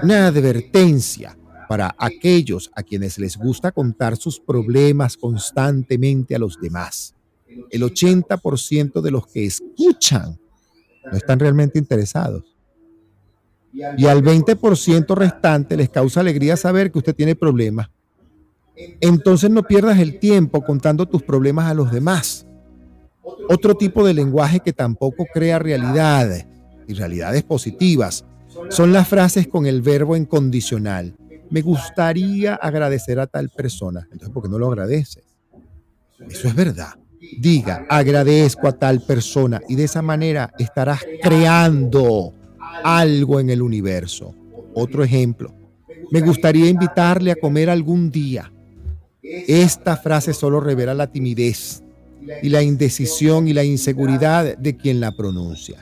[0.01, 1.37] Una advertencia
[1.73, 7.15] para aquellos a quienes les gusta contar sus problemas constantemente a los demás.
[7.71, 10.39] El 80% de los que escuchan
[11.03, 12.55] no están realmente interesados.
[13.97, 17.89] Y al 20% restante les causa alegría saber que usted tiene problemas.
[19.01, 22.45] Entonces no pierdas el tiempo contando tus problemas a los demás.
[23.49, 26.45] Otro tipo de lenguaje que tampoco crea realidades
[26.87, 28.25] y realidades positivas
[28.69, 31.15] son las frases con el verbo en condicional
[31.49, 34.07] me gustaría agradecer a tal persona.
[34.11, 35.23] Entonces, ¿por qué no lo agradeces?
[36.29, 36.93] Eso es verdad.
[37.39, 42.33] Diga, agradezco a tal persona y de esa manera estarás creando
[42.83, 44.35] algo en el universo.
[44.73, 45.53] Otro ejemplo,
[46.11, 48.51] me gustaría invitarle a comer algún día.
[49.21, 51.81] Esta frase solo revela la timidez
[52.41, 55.81] y la indecisión y la inseguridad de quien la pronuncia.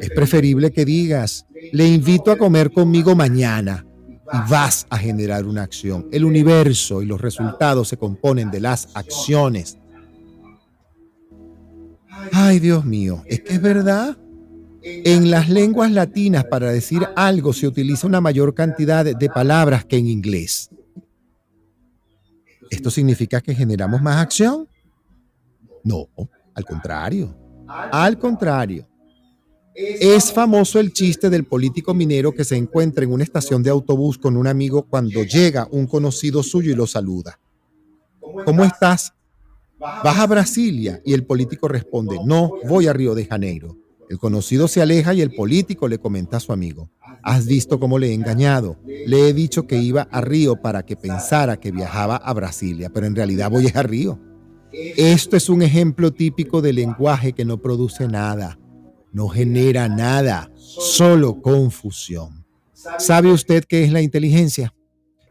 [0.00, 3.86] Es preferible que digas, le invito a comer conmigo mañana
[4.32, 6.08] y vas a generar una acción.
[6.12, 9.78] El universo y los resultados se componen de las acciones.
[12.32, 14.16] Ay, Dios mío, es que es verdad.
[14.82, 19.96] En las lenguas latinas para decir algo se utiliza una mayor cantidad de palabras que
[19.96, 20.70] en inglés.
[22.70, 24.66] ¿Esto significa que generamos más acción?
[25.84, 26.08] No,
[26.54, 27.36] al contrario.
[27.68, 28.86] Al contrario.
[29.74, 34.18] Es famoso el chiste del político minero que se encuentra en una estación de autobús
[34.18, 37.40] con un amigo cuando llega un conocido suyo y lo saluda.
[38.44, 39.14] ¿Cómo estás?
[39.78, 41.00] ¿Vas a Brasilia?
[41.04, 43.76] Y el político responde, no, voy a Río de Janeiro.
[44.10, 46.90] El conocido se aleja y el político le comenta a su amigo,
[47.22, 48.76] has visto cómo le he engañado.
[48.84, 53.06] Le he dicho que iba a Río para que pensara que viajaba a Brasilia, pero
[53.06, 54.20] en realidad voy a Río.
[54.70, 58.58] Esto es un ejemplo típico de lenguaje que no produce nada
[59.12, 62.44] no genera nada, solo confusión.
[62.98, 64.74] ¿Sabe usted qué es la inteligencia?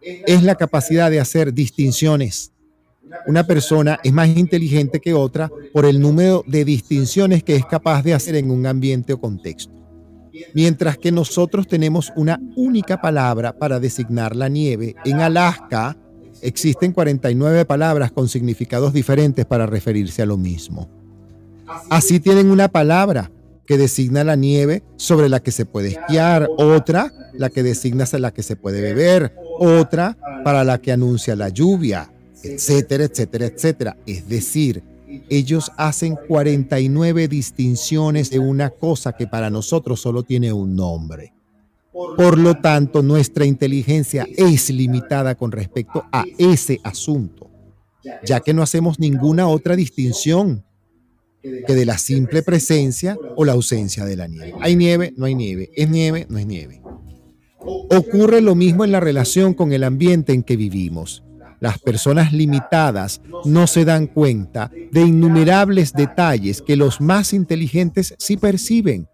[0.02, 2.52] Es la capacidad de hacer distinciones.
[3.28, 8.04] Una persona es más inteligente que otra por el número de distinciones que es capaz
[8.04, 9.74] de hacer en un ambiente o contexto.
[10.54, 15.98] Mientras que nosotros tenemos una única palabra para designar la nieve, en Alaska
[16.42, 20.90] existen 49 palabras con significados diferentes para referirse a lo mismo.
[21.90, 23.32] Así tienen una palabra
[23.72, 28.34] que designa la nieve sobre la que se puede esquiar, otra la que designa la
[28.34, 32.11] que se puede beber, otra para la que anuncia la lluvia,
[32.43, 33.97] etcétera, etcétera, etcétera.
[34.05, 34.84] Es decir,
[35.30, 41.32] ellos hacen 49 distinciones de una cosa que para nosotros solo tiene un nombre.
[41.93, 47.49] Por lo tanto, nuestra inteligencia es limitada con respecto a ese asunto,
[48.26, 50.65] ya que no hacemos ninguna otra distinción
[51.42, 54.54] que de la simple presencia o la ausencia de la nieve.
[54.62, 55.72] Hay nieve, no hay nieve.
[55.76, 56.82] Es nieve, no es nieve.
[57.60, 61.24] Ocurre lo mismo en la relación con el ambiente en que vivimos.
[61.60, 68.36] Las personas limitadas no se dan cuenta de innumerables detalles que los más inteligentes sí
[68.36, 69.08] perciben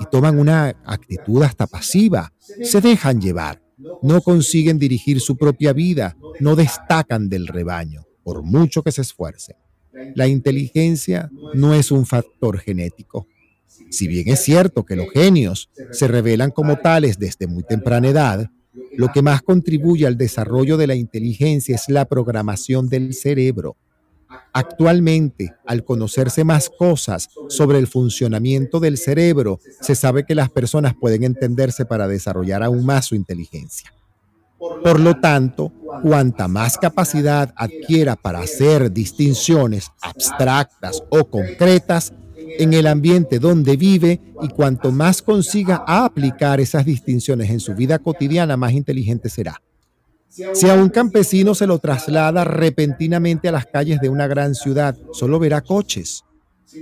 [0.00, 2.32] y toman una actitud hasta pasiva.
[2.62, 3.60] Se dejan llevar.
[4.02, 6.16] No consiguen dirigir su propia vida.
[6.38, 9.56] No destacan del rebaño, por mucho que se esfuercen.
[10.14, 13.26] La inteligencia no es un factor genético.
[13.90, 18.50] Si bien es cierto que los genios se revelan como tales desde muy temprana edad,
[18.96, 23.76] lo que más contribuye al desarrollo de la inteligencia es la programación del cerebro.
[24.52, 30.94] Actualmente, al conocerse más cosas sobre el funcionamiento del cerebro, se sabe que las personas
[31.00, 33.92] pueden entenderse para desarrollar aún más su inteligencia.
[34.58, 42.12] Por lo tanto, cuanta más capacidad adquiera para hacer distinciones abstractas o concretas
[42.58, 47.98] en el ambiente donde vive y cuanto más consiga aplicar esas distinciones en su vida
[47.98, 49.62] cotidiana, más inteligente será.
[50.28, 54.96] Si a un campesino se lo traslada repentinamente a las calles de una gran ciudad,
[55.12, 56.24] solo verá coches,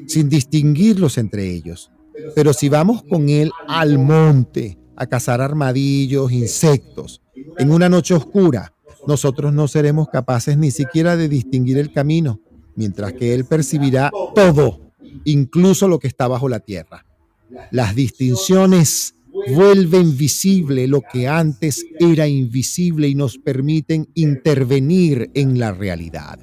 [0.07, 1.91] sin distinguirlos entre ellos.
[2.35, 7.23] Pero si vamos con él al monte a cazar armadillos, insectos,
[7.59, 8.73] en una noche oscura,
[9.07, 12.41] nosotros no seremos capaces ni siquiera de distinguir el camino,
[12.75, 14.93] mientras que él percibirá todo,
[15.25, 17.05] incluso lo que está bajo la tierra.
[17.71, 19.15] Las distinciones
[19.55, 26.41] vuelven visible lo que antes era invisible y nos permiten intervenir en la realidad.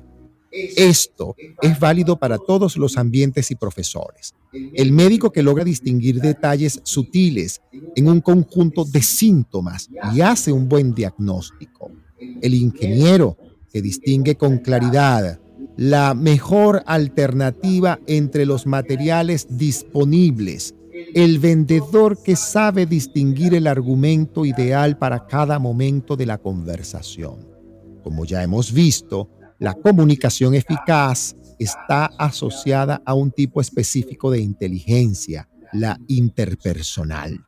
[0.76, 4.36] Esto es válido para todos los ambientes y profesores.
[4.52, 7.62] El médico que logra distinguir detalles sutiles
[7.96, 11.92] en un conjunto de síntomas y hace un buen diagnóstico.
[12.42, 13.38] El ingeniero
[13.72, 15.40] que distingue con claridad
[15.76, 20.76] la mejor alternativa entre los materiales disponibles
[21.14, 27.48] el vendedor que sabe distinguir el argumento ideal para cada momento de la conversación.
[28.04, 29.30] Como ya hemos visto,
[29.64, 37.46] la comunicación eficaz está asociada a un tipo específico de inteligencia, la interpersonal.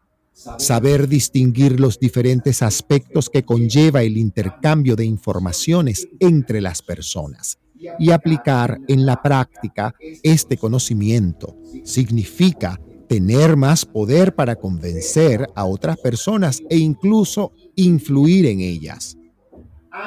[0.58, 7.58] Saber distinguir los diferentes aspectos que conlleva el intercambio de informaciones entre las personas
[8.00, 9.94] y aplicar en la práctica
[10.24, 18.62] este conocimiento significa tener más poder para convencer a otras personas e incluso influir en
[18.62, 19.18] ellas.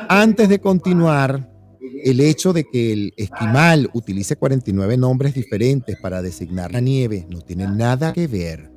[0.08, 1.57] Antes de continuar,
[2.04, 7.40] el hecho de que el esquimal utilice 49 nombres diferentes para designar la nieve no
[7.40, 8.70] tiene nada que ver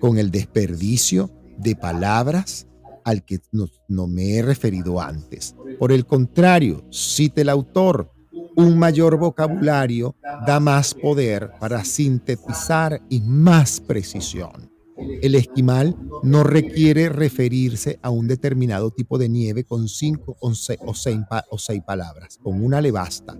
[0.00, 2.66] con el desperdicio de palabras
[3.04, 5.54] al que no, no me he referido antes.
[5.78, 8.10] Por el contrario, cite el autor,
[8.56, 14.75] un mayor vocabulario da más poder para sintetizar y más precisión.
[15.22, 20.78] El esquimal no requiere referirse a un determinado tipo de nieve con cinco o seis,
[20.84, 22.38] o seis, palabras.
[22.42, 23.38] Con una le basta.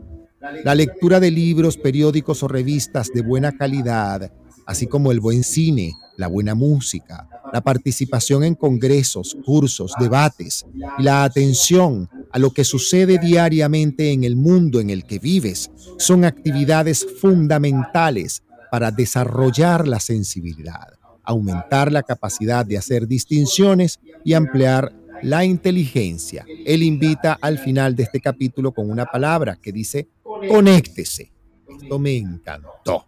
[0.65, 4.33] La lectura de libros, periódicos o revistas de buena calidad,
[4.67, 10.67] así como el buen cine, la buena música, la participación en congresos, cursos, debates
[10.99, 15.71] y la atención a lo que sucede diariamente en el mundo en el que vives
[15.99, 24.93] son actividades fundamentales para desarrollar la sensibilidad, aumentar la capacidad de hacer distinciones y ampliar
[25.23, 26.45] la inteligencia.
[26.65, 31.33] Él invita al final de este capítulo con una palabra que dice conéctese.
[31.69, 33.05] Esto me encantó.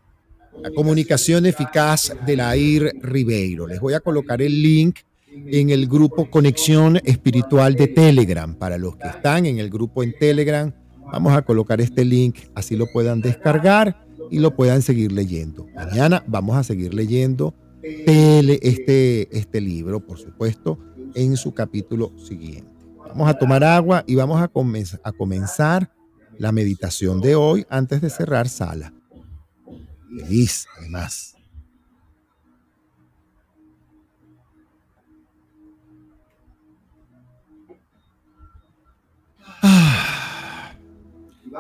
[0.62, 3.66] La comunicación eficaz de Lair Ribeiro.
[3.66, 4.98] Les voy a colocar el link
[5.46, 8.54] en el grupo Conexión Espiritual de Telegram.
[8.54, 10.72] Para los que están en el grupo en Telegram,
[11.12, 15.66] vamos a colocar este link, así lo puedan descargar y lo puedan seguir leyendo.
[15.74, 17.54] Mañana vamos a seguir leyendo
[18.62, 20.78] este, este libro, por supuesto,
[21.14, 22.70] en su capítulo siguiente.
[23.08, 24.50] Vamos a tomar agua y vamos a,
[25.02, 25.92] a comenzar
[26.38, 28.92] la meditación de hoy antes de cerrar sala
[30.08, 31.34] feliz además.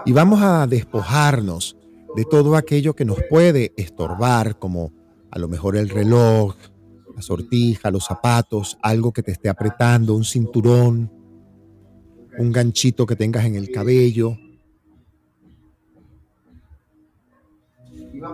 [0.04, 1.76] Y vamos a despojarnos
[2.14, 4.92] de todo aquello que nos puede estorbar, como
[5.30, 6.56] a lo mejor el reloj,
[7.14, 11.12] la sortija, los zapatos, algo que te esté apretando, un cinturón,
[12.38, 14.36] un ganchito que tengas en el cabello,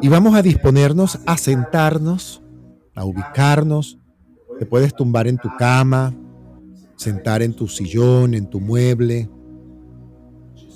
[0.01, 2.42] Y vamos a disponernos a sentarnos,
[2.95, 3.99] a ubicarnos.
[4.59, 6.14] Te puedes tumbar en tu cama,
[6.97, 9.28] sentar en tu sillón, en tu mueble,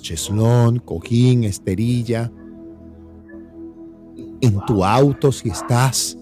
[0.01, 2.31] cheslón, cojín, esterilla,
[4.41, 6.17] en tu auto si estás.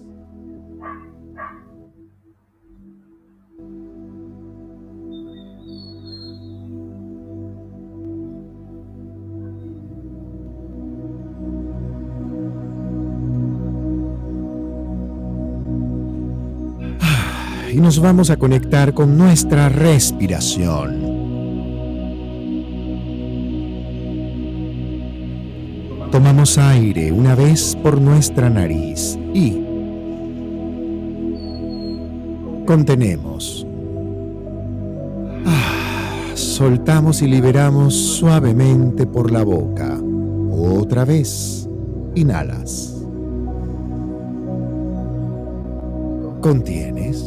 [17.73, 21.06] y nos vamos a conectar con nuestra respiración.
[26.11, 29.67] Tomamos aire una vez por nuestra nariz y
[32.67, 33.65] Contenemos.
[35.45, 39.97] Ah, soltamos y liberamos suavemente por la boca.
[40.51, 41.69] Otra vez.
[42.15, 42.93] Inhalas.
[46.41, 47.23] Contienes.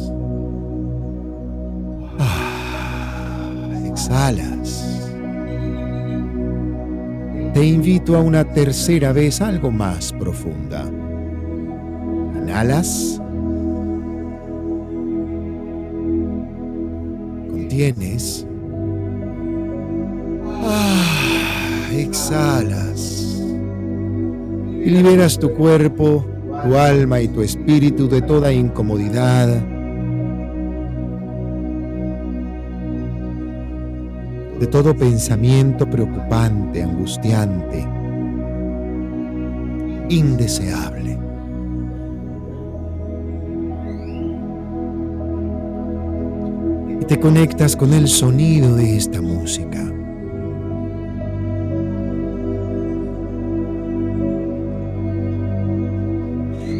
[2.19, 4.90] Ah, exhalas.
[7.53, 10.89] Te invito a una tercera vez algo más profunda.
[12.35, 13.21] Inhalas.
[17.49, 18.47] Contienes.
[20.63, 23.41] Ah, exhalas.
[24.83, 26.25] Y liberas tu cuerpo,
[26.63, 29.61] tu alma y tu espíritu de toda incomodidad,
[34.61, 37.83] de todo pensamiento preocupante, angustiante,
[40.07, 41.17] indeseable.
[47.01, 49.79] Y te conectas con el sonido de esta música.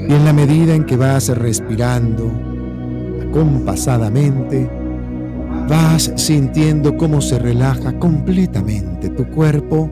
[0.08, 2.32] Y en la medida en que vas respirando
[3.28, 4.81] acompasadamente,
[5.72, 9.90] vas sintiendo cómo se relaja completamente tu cuerpo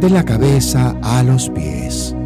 [0.00, 2.16] de la cabeza a los pies.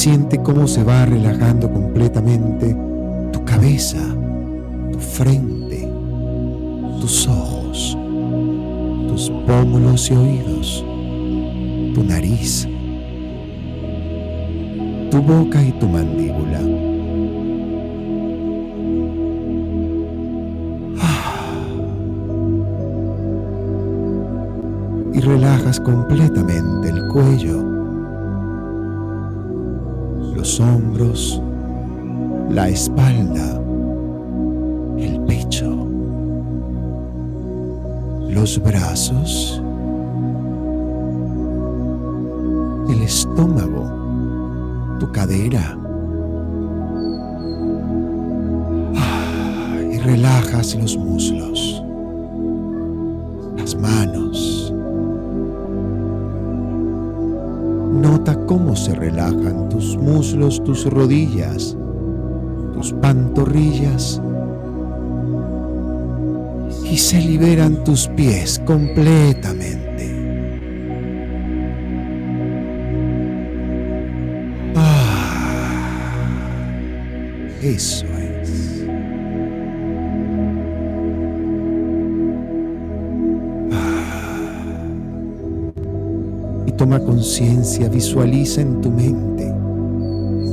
[0.00, 2.74] Siente cómo se va relajando completamente
[3.34, 3.98] tu cabeza,
[4.90, 5.86] tu frente,
[7.02, 7.98] tus ojos,
[9.08, 10.86] tus pómulos y oídos,
[11.94, 12.66] tu nariz,
[15.10, 16.60] tu boca y tu mandíbula.
[20.98, 21.58] Ah.
[25.12, 27.69] Y relajas completamente el cuello
[30.50, 31.40] los hombros,
[32.50, 33.62] la espalda,
[34.98, 35.86] el pecho,
[38.28, 39.62] los brazos,
[42.88, 45.78] el estómago, tu cadera.
[48.96, 51.80] Ah, y relajas los muslos,
[53.56, 54.74] las manos.
[58.02, 59.69] Nota cómo se relajan
[60.20, 61.76] tus rodillas,
[62.74, 64.20] tus pantorrillas
[66.84, 70.10] y se liberan tus pies completamente.
[74.76, 75.86] Ah,
[77.62, 78.84] eso es.
[86.66, 89.39] y toma conciencia, visualiza en tu mente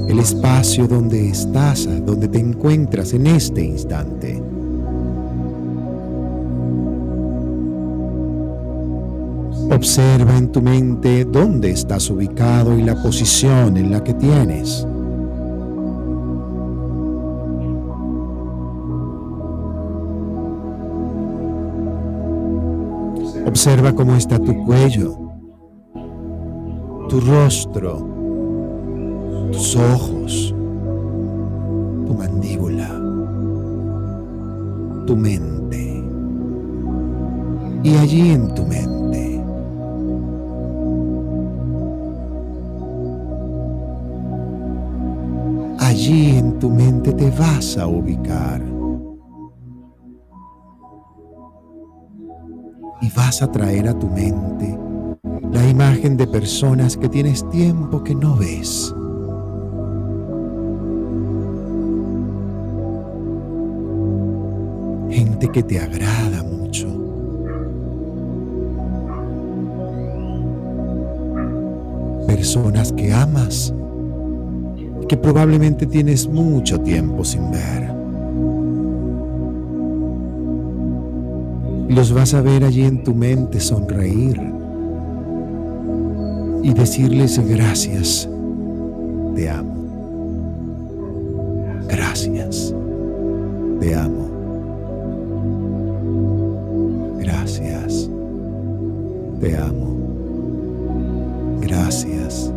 [0.08, 4.42] el espacio donde estás, donde te encuentras en este instante.
[9.70, 14.88] Observa en tu mente dónde estás ubicado y la posición en la que tienes.
[23.46, 25.18] Observa cómo está tu cuello,
[27.10, 28.17] tu rostro,
[29.58, 30.54] tus ojos,
[32.06, 32.90] tu mandíbula,
[35.08, 36.04] tu mente.
[37.82, 39.42] Y allí en tu mente,
[45.80, 48.62] allí en tu mente te vas a ubicar.
[53.02, 54.78] Y vas a traer a tu mente
[55.52, 58.94] la imagen de personas que tienes tiempo que no ves.
[65.54, 66.88] Que te agrada mucho.
[72.28, 73.74] Personas que amas
[75.08, 77.92] que probablemente tienes mucho tiempo sin ver.
[81.90, 84.40] Los vas a ver allí en tu mente sonreír
[86.62, 88.30] y decirles gracias,
[89.36, 89.76] te amo.
[91.88, 92.76] Gracias,
[93.80, 94.27] te amo.
[97.28, 98.10] Gracias.
[99.42, 99.90] Te amo.
[101.60, 102.54] Gracias.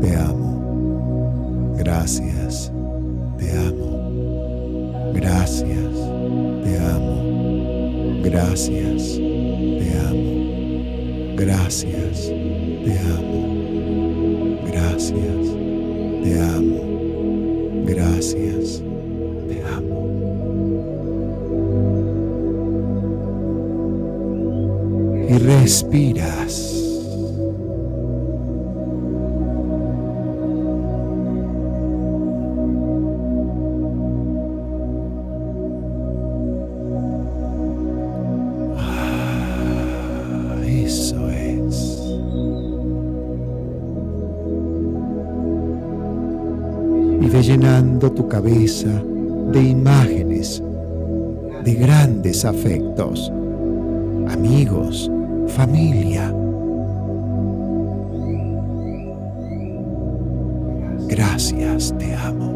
[0.00, 1.74] Te amo.
[1.78, 2.72] Gracias.
[3.38, 5.12] Te amo.
[5.14, 5.94] Gracias.
[6.64, 8.20] Te amo.
[8.24, 9.16] Gracias.
[9.16, 11.36] Te amo.
[11.36, 12.32] Gracias.
[12.84, 13.40] Te amo.
[14.66, 15.54] Gracias.
[16.24, 16.80] Te amo.
[17.86, 18.87] Gracias.
[25.60, 26.74] Respiras.
[38.76, 39.08] Ah,
[47.42, 48.88] llenando tu cabeza
[49.52, 50.62] de imágenes,
[51.64, 53.32] de grandes afectos,
[54.28, 55.10] amigos,
[55.58, 56.32] familia.
[61.08, 62.52] Gracias, te amo.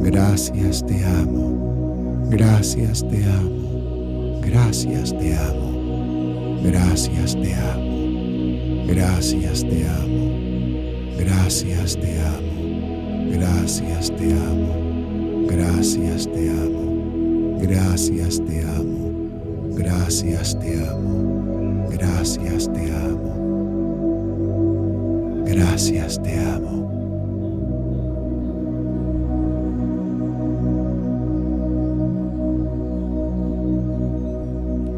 [0.00, 2.24] Gracias, te amo.
[2.30, 4.40] Gracias, te amo.
[4.40, 6.62] Gracias, te amo.
[6.62, 8.86] Gracias, te amo.
[8.86, 10.32] Gracias, te amo.
[11.18, 12.56] Gracias, te amo.
[13.30, 15.46] Gracias, te amo.
[15.46, 17.58] Gracias, te amo.
[17.60, 19.04] Gracias, te amo.
[19.76, 21.33] Gracias, te amo.
[22.06, 23.32] Gracias, te amo.
[25.46, 26.90] Gracias, te amo.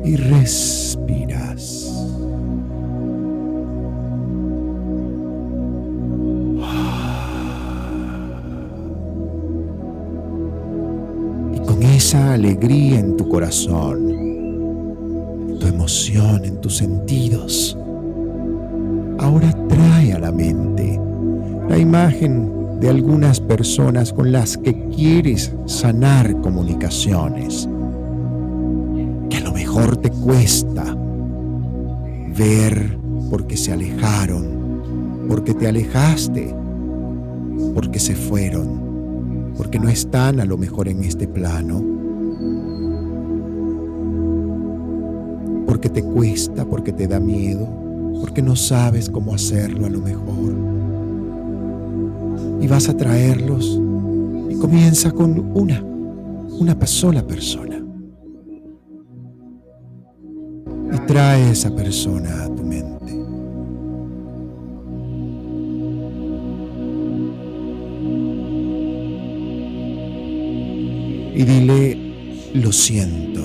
[0.04, 1.92] Y respiras.
[11.54, 14.05] Y con esa alegría en tu corazón,
[22.20, 27.68] de algunas personas con las que quieres sanar comunicaciones,
[29.28, 30.96] que a lo mejor te cuesta
[32.34, 32.98] ver
[33.30, 36.54] porque se alejaron, porque te alejaste,
[37.74, 41.84] porque se fueron, porque no están a lo mejor en este plano,
[45.66, 47.68] porque te cuesta, porque te da miedo,
[48.22, 50.85] porque no sabes cómo hacerlo a lo mejor.
[52.60, 53.80] Y vas a traerlos
[54.50, 57.82] y comienza con una, una sola persona.
[60.92, 63.12] Y trae esa persona a tu mente.
[71.34, 71.98] Y dile,
[72.54, 73.42] lo siento.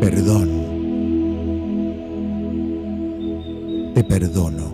[0.00, 0.50] Perdón.
[3.94, 4.73] Te perdono.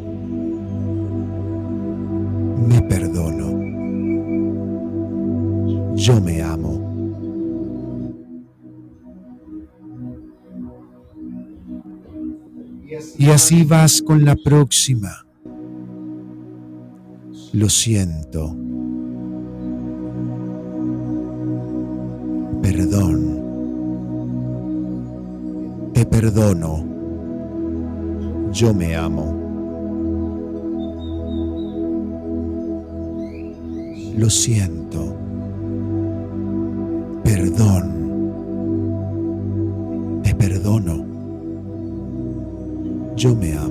[13.40, 15.24] Así vas con la próxima.
[17.54, 18.54] Lo siento.
[22.60, 23.40] Perdón.
[25.94, 26.84] Te perdono.
[28.52, 29.26] Yo me amo.
[34.18, 35.19] Lo siento.
[43.22, 43.69] Eu me amo.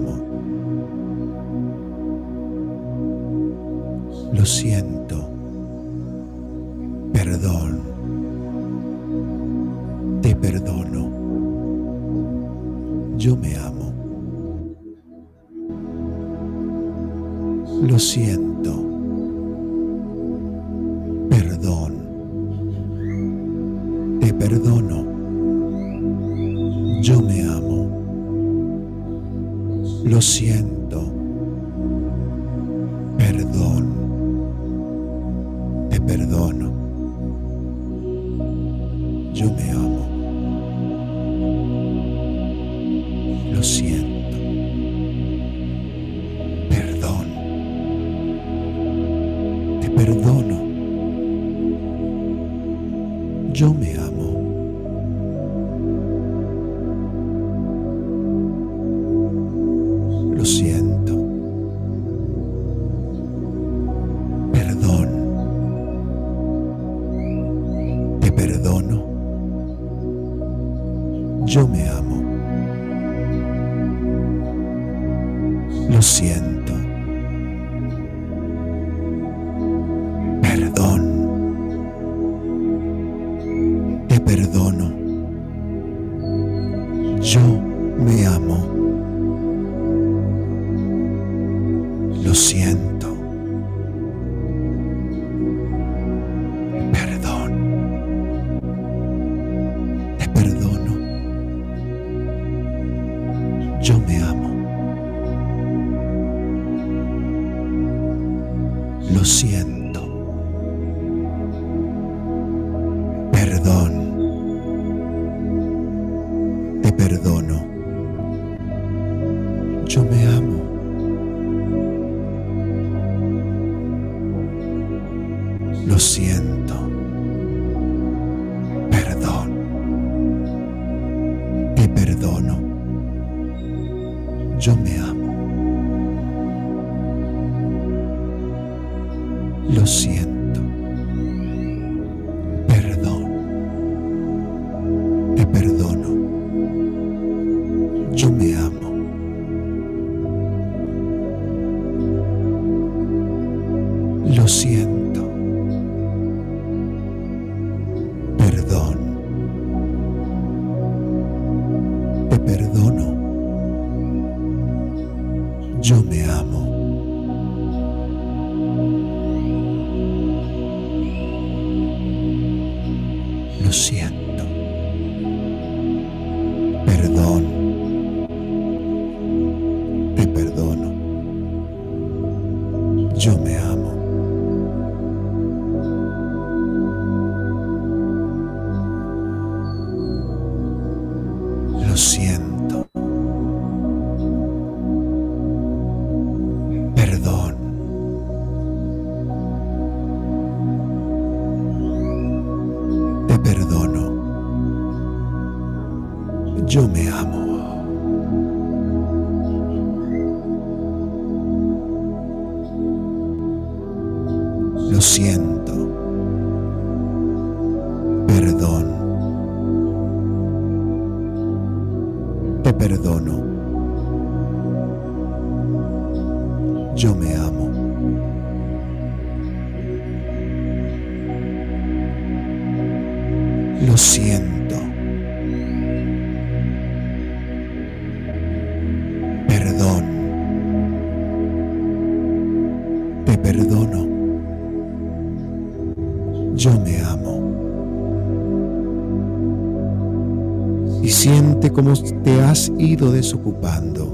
[251.95, 254.05] te has ido desocupando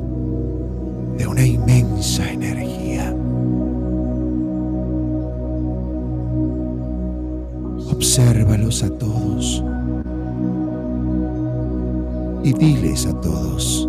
[1.17, 3.13] de una inmensa energía.
[7.91, 9.63] Obsérvalos a todos
[12.43, 13.84] y diles a todos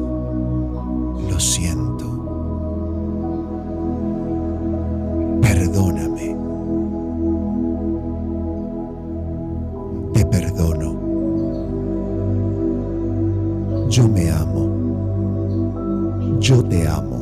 [16.49, 17.15] yo te amo.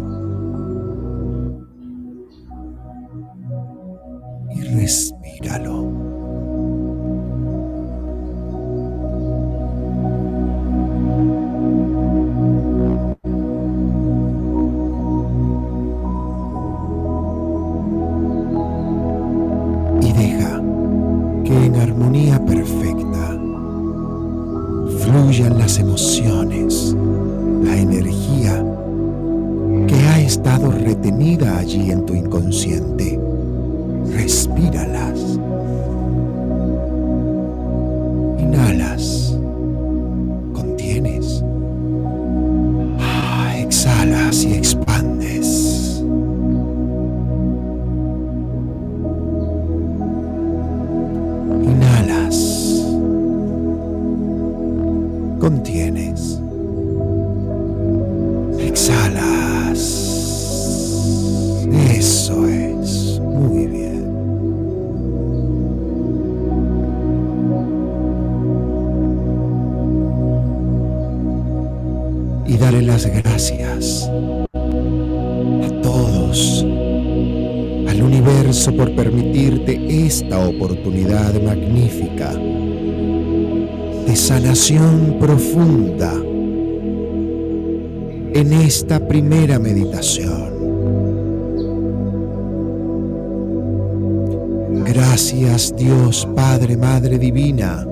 [94.84, 97.86] Gracias Dios, Padre, Madre Divina,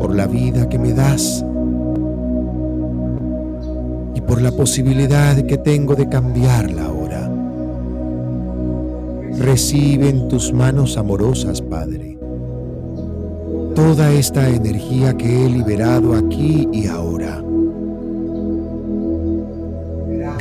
[0.00, 1.44] por la vida que me das
[4.14, 7.30] y por la posibilidad que tengo de cambiarla ahora.
[9.36, 12.18] Recibe en tus manos amorosas, Padre,
[13.74, 17.42] toda esta energía que he liberado aquí y ahora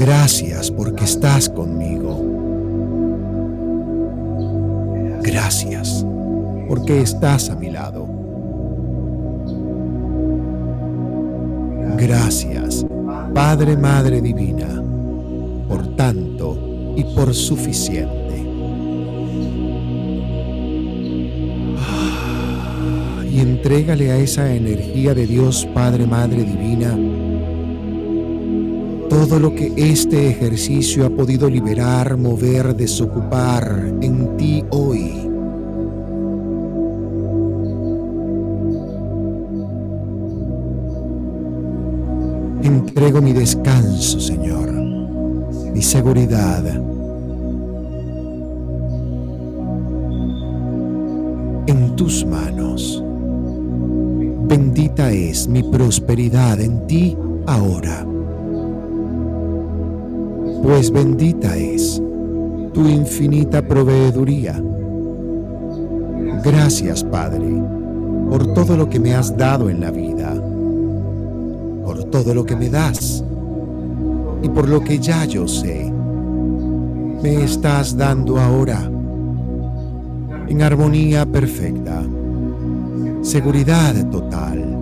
[0.02, 2.26] Gracias porque estás conmigo.
[5.22, 6.04] Gracias
[6.68, 8.08] porque estás a mi lado.
[11.98, 12.84] Gracias,
[13.36, 14.84] Padre, Madre Divina,
[15.68, 16.58] por tanto
[16.98, 18.44] y por suficiente.
[23.32, 26.98] Y entrégale a esa energía de Dios, Padre, Madre Divina,
[29.28, 35.12] todo lo que este ejercicio ha podido liberar, mover, desocupar en ti hoy.
[42.64, 46.66] Entrego mi descanso, Señor, mi seguridad.
[51.68, 53.04] En tus manos.
[54.48, 57.16] Bendita es mi prosperidad en ti
[57.46, 58.08] ahora
[60.62, 62.02] pues bendita es
[62.74, 64.62] tu infinita proveeduría.
[66.44, 67.48] Gracias, Padre,
[68.30, 70.34] por todo lo que me has dado en la vida,
[71.84, 73.24] por todo lo que me das
[74.42, 75.92] y por lo que ya yo sé,
[77.22, 78.90] me estás dando ahora,
[80.48, 82.04] en armonía perfecta,
[83.22, 84.78] seguridad total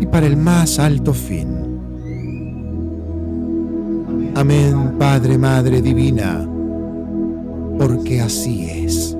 [0.00, 1.49] y para el más alto fin
[4.40, 6.48] Amén, Padre, Madre Divina,
[7.78, 9.14] porque así es.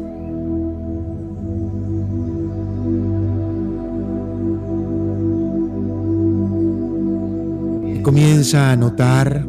[7.86, 9.44] Y comienza a notar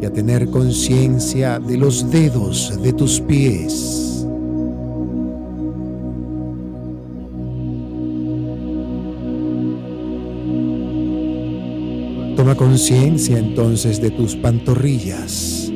[0.00, 4.21] y a tener conciencia de los dedos de tus pies
[12.42, 15.72] Toma conciencia entonces de tus pantorrillas,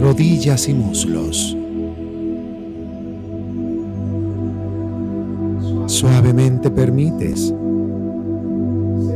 [0.00, 1.56] rodillas y muslos.
[5.86, 7.54] Suavemente permites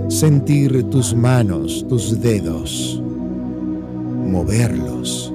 [0.07, 3.03] sentir tus manos, tus dedos,
[4.31, 5.33] moverlos,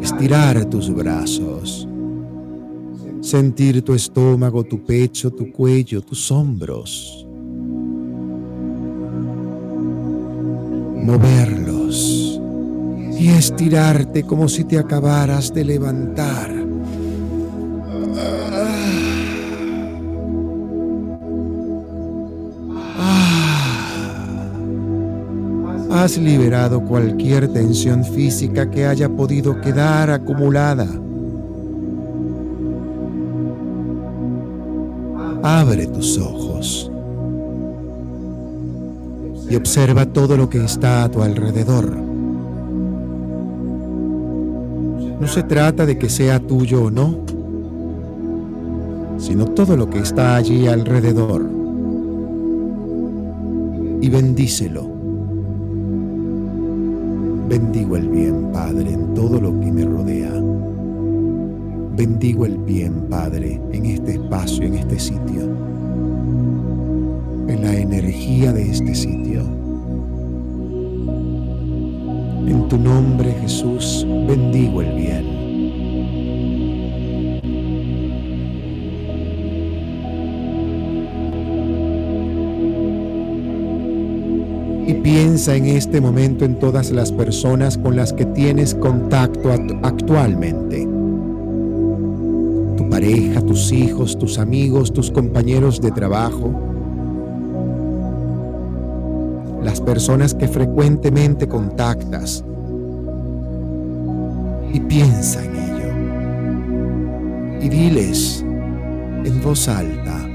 [0.00, 1.88] estirar tus brazos
[3.32, 7.26] sentir tu estómago, tu pecho, tu cuello, tus hombros.
[11.02, 12.38] Moverlos
[13.18, 16.50] y estirarte como si te acabaras de levantar.
[25.90, 31.01] Has liberado cualquier tensión física que haya podido quedar acumulada.
[35.62, 36.90] Abre tus ojos
[39.48, 41.96] y observa todo lo que está a tu alrededor.
[45.20, 47.18] No se trata de que sea tuyo o no,
[49.18, 51.48] sino todo lo que está allí alrededor.
[54.00, 54.90] Y bendícelo.
[57.48, 60.51] Bendigo el bien, Padre, en todo lo que me rodea.
[61.94, 65.42] Bendigo el bien, Padre, en este espacio, en este sitio,
[67.48, 69.42] en la energía de este sitio.
[72.46, 75.42] En tu nombre, Jesús, bendigo el bien.
[84.88, 90.61] Y piensa en este momento en todas las personas con las que tienes contacto actualmente
[92.92, 96.52] pareja, tus hijos, tus amigos, tus compañeros de trabajo,
[99.62, 102.44] las personas que frecuentemente contactas
[104.74, 105.90] y piensa en ello.
[107.62, 108.44] Y diles
[109.24, 110.28] en voz alta,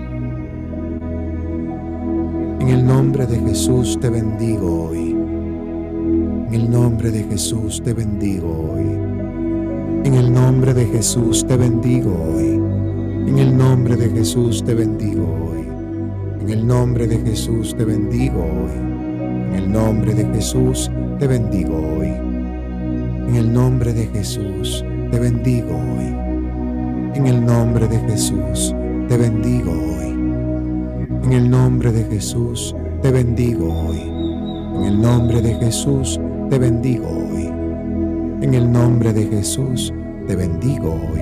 [2.59, 8.71] en el nombre de Jesús te bendigo hoy, en el nombre de Jesús te bendigo
[8.73, 8.96] hoy.
[10.17, 12.55] El nombre de Jesús te bendigo hoy.
[13.27, 15.67] En el nombre de Jesús te bendigo hoy.
[16.41, 18.71] En el nombre de Jesús te bendigo hoy.
[18.73, 20.89] En el nombre de Jesús
[21.19, 22.07] te bendigo hoy.
[23.27, 26.17] En el nombre de Jesús te bendigo hoy.
[27.13, 28.73] En el nombre de Jesús,
[29.07, 30.07] te bendigo hoy.
[31.25, 34.01] En el nombre de Jesús, te bendigo hoy.
[34.01, 37.45] En el nombre de Jesús, te bendigo hoy.
[38.41, 39.93] En el nombre de Jesús,
[40.27, 41.21] te bendigo hoy.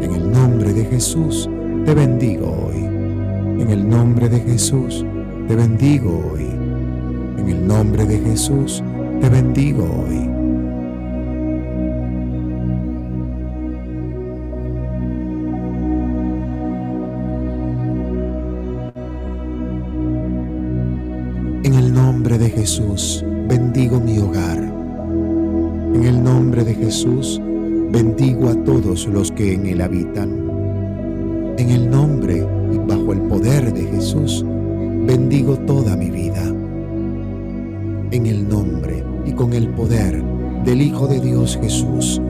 [0.00, 1.50] En el nombre de Jesús,
[1.84, 2.84] te bendigo hoy.
[2.84, 5.04] En el nombre de Jesús,
[5.48, 6.46] te bendigo hoy.
[7.38, 8.82] En el nombre de Jesús,
[9.20, 10.35] te bendigo hoy.
[29.36, 31.54] Que en él habitan.
[31.58, 34.44] En el nombre y bajo el poder de Jesús,
[35.06, 36.42] bendigo toda mi vida.
[38.10, 40.22] En el nombre y con el poder
[40.64, 42.20] del Hijo de Dios Jesús,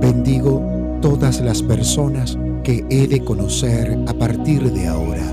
[0.00, 0.62] bendigo
[1.02, 5.28] todas las personas que he de conocer a partir de ahora.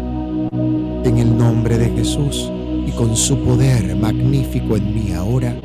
[1.03, 2.51] En el nombre de Jesús
[2.85, 5.55] y con su poder magnífico en mí ahora,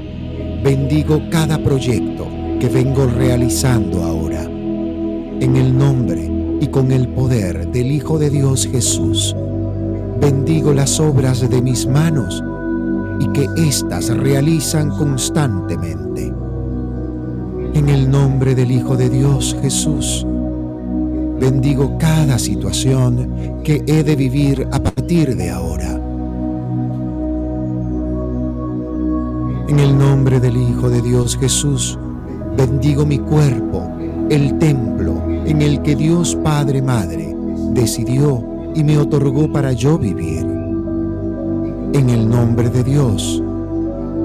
[0.63, 2.27] bendigo cada proyecto
[2.61, 4.54] que vengo realizando ahora.
[5.41, 6.31] En el nombre
[6.61, 9.35] y con el poder del Hijo de Dios Jesús,
[10.21, 12.43] bendigo las obras de mis manos
[13.21, 16.33] y que éstas realizan constantemente.
[17.75, 20.25] En el nombre del Hijo de Dios Jesús,
[21.41, 26.01] bendigo cada situación que he de vivir a partir de ahora.
[29.69, 31.99] En el nombre del Hijo de Dios Jesús,
[32.57, 33.91] bendigo mi cuerpo,
[34.31, 35.04] el templo
[35.47, 37.37] en el que Dios Padre Madre
[37.73, 38.43] decidió
[38.75, 40.45] y me otorgó para yo vivir.
[41.93, 43.43] En el nombre de Dios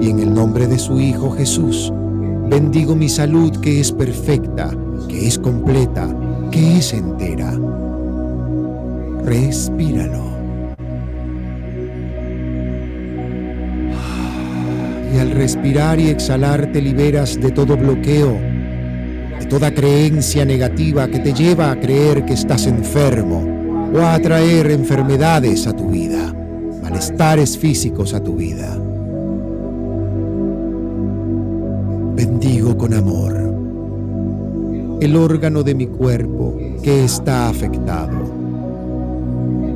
[0.00, 1.92] y en el nombre de su Hijo Jesús,
[2.48, 4.70] bendigo mi salud que es perfecta,
[5.08, 6.08] que es completa,
[6.50, 7.58] que es entera.
[9.24, 10.30] Respíralo.
[15.14, 18.49] Y al respirar y exhalar te liberas de todo bloqueo,
[19.50, 23.44] toda creencia negativa que te lleva a creer que estás enfermo
[23.92, 26.32] o a atraer enfermedades a tu vida,
[26.80, 28.78] malestares físicos a tu vida.
[32.14, 33.40] Bendigo con amor
[35.00, 38.18] el órgano de mi cuerpo que está afectado.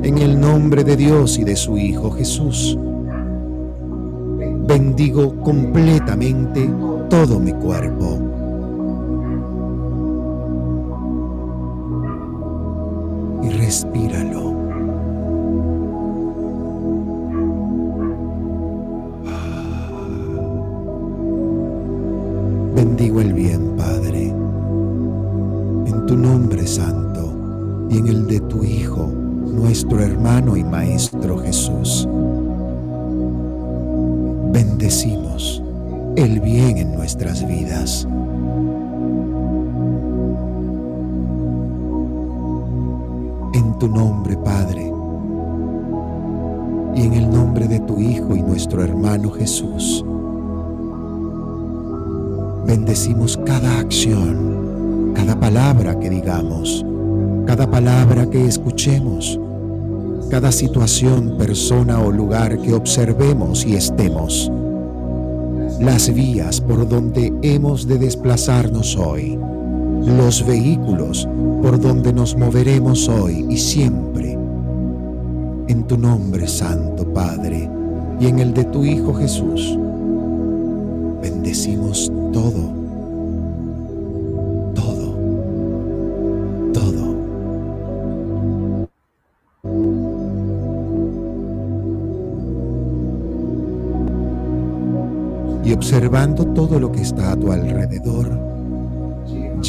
[0.03, 2.77] En el nombre de Dios y de su Hijo Jesús,
[4.67, 6.69] bendigo completamente
[7.09, 8.24] todo mi cuerpo.
[13.65, 14.53] Respíralo.
[22.75, 24.27] Bendigo el bien, Padre,
[25.87, 27.33] en tu nombre santo
[27.89, 32.07] y en el de tu Hijo, nuestro hermano y Maestro Jesús.
[34.51, 35.63] Bendecimos
[36.15, 38.07] el bien en nuestras vidas.
[43.79, 44.89] Tu nombre, Padre,
[46.95, 50.05] y en el nombre de tu Hijo y nuestro hermano Jesús,
[52.65, 56.85] bendecimos cada acción, cada palabra que digamos,
[57.45, 59.37] cada palabra que escuchemos,
[60.29, 64.49] cada situación, persona o lugar que observemos y estemos,
[65.81, 69.37] las vías por donde hemos de desplazarnos hoy,
[70.05, 71.27] los vehículos
[71.65, 74.33] por donde nos moveremos hoy y siempre.
[75.67, 77.67] En tu nombre, Santo Padre,
[78.19, 79.75] y en el de tu Hijo Jesús,
[81.23, 82.71] bendecimos todo,
[84.75, 85.17] todo,
[86.71, 87.15] todo.
[95.63, 98.44] Y observando todo lo que está a tu alrededor,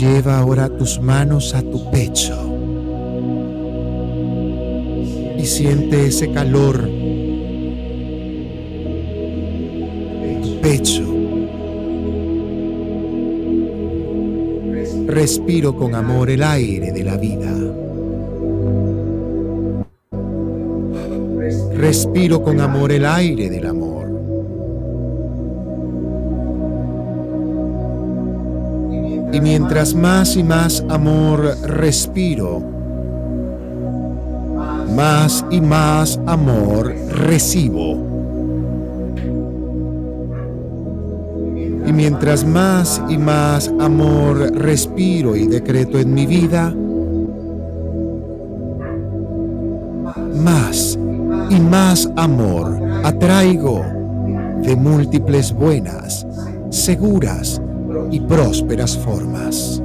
[0.00, 2.36] lleva ahora tus manos a tu pecho
[5.38, 6.86] y siente ese calor
[10.22, 11.02] en tu pecho.
[15.06, 17.54] Respiro con amor el aire de la vida.
[21.74, 23.75] Respiro con amor el aire del amor.
[29.36, 32.62] Y mientras más y más amor respiro,
[34.96, 37.98] más y más amor recibo.
[41.86, 46.74] Y mientras más y más amor respiro y decreto en mi vida,
[50.34, 50.98] más
[51.50, 53.82] y más amor atraigo
[54.62, 56.26] de múltiples buenas,
[56.70, 57.60] seguras,
[58.10, 59.82] y prósperas formas.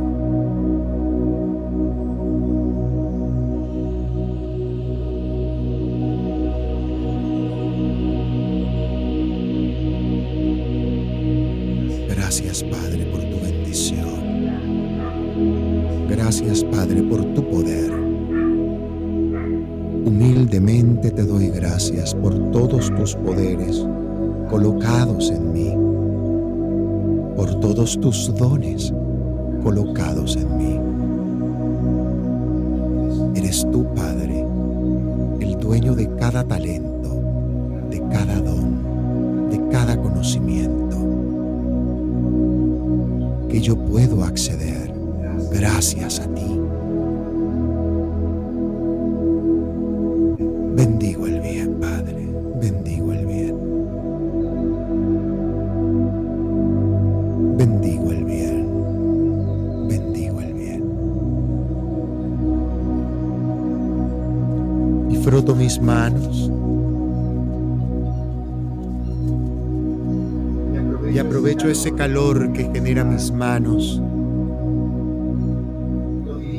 [72.53, 74.01] que genera mis manos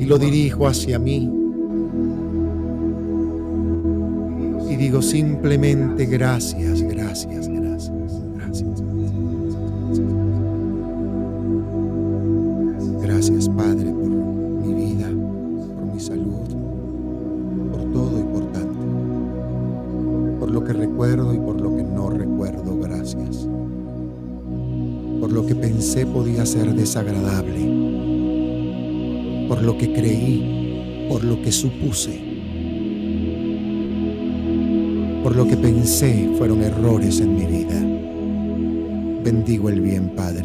[0.00, 1.30] y lo dirijo hacia mí.
[4.70, 6.80] Y digo simplemente gracias,
[29.48, 32.20] por lo que creí, por lo que supuse,
[35.22, 37.80] por lo que pensé fueron errores en mi vida.
[39.24, 40.41] Bendigo el bien, Padre.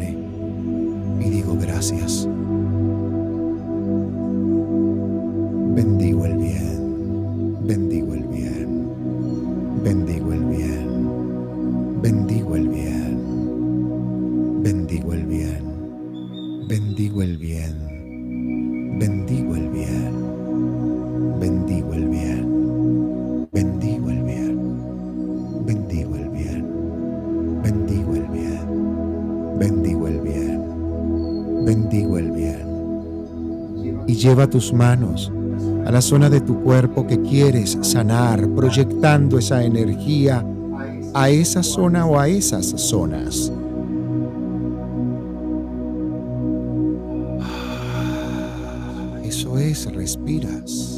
[34.08, 35.30] y lleva tus manos
[35.86, 40.44] a la zona de tu cuerpo que quieres sanar, proyectando esa energía
[41.14, 43.52] a esa zona o a esas zonas.
[47.40, 50.97] Ah, eso es, respiras.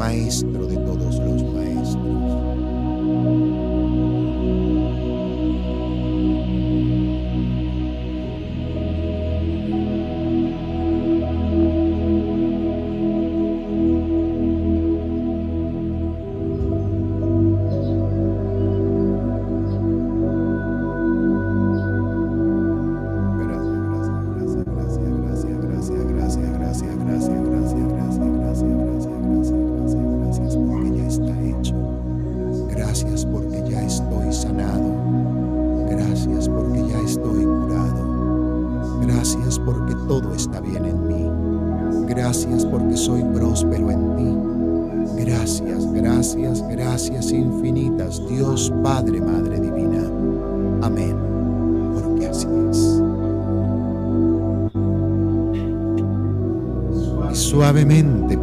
[0.00, 1.59] Maestro de todos los.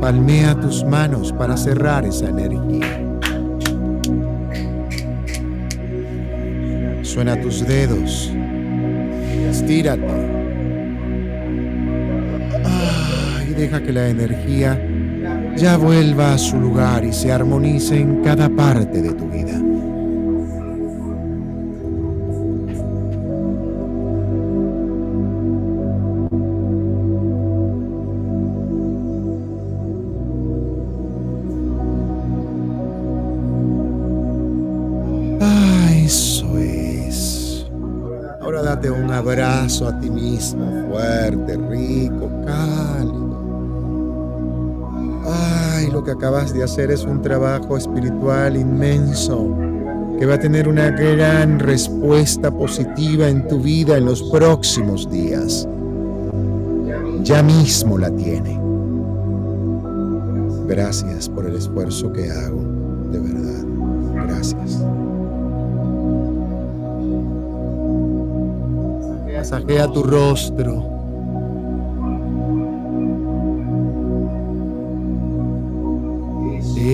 [0.07, 3.03] Palmea tus manos para cerrar esa energía.
[7.01, 8.31] Suena tus dedos.
[9.49, 10.07] Estírate.
[12.63, 14.81] Ah, y deja que la energía
[15.57, 19.36] ya vuelva a su lugar y se armonice en cada parte de tu vida.
[46.91, 49.55] Es un trabajo espiritual inmenso
[50.19, 55.67] que va a tener una gran respuesta positiva en tu vida en los próximos días.
[57.23, 58.59] Ya mismo la tiene.
[60.67, 62.61] Gracias por el esfuerzo que hago,
[63.11, 64.25] de verdad.
[64.27, 64.83] Gracias.
[69.33, 70.96] Masajea tu rostro.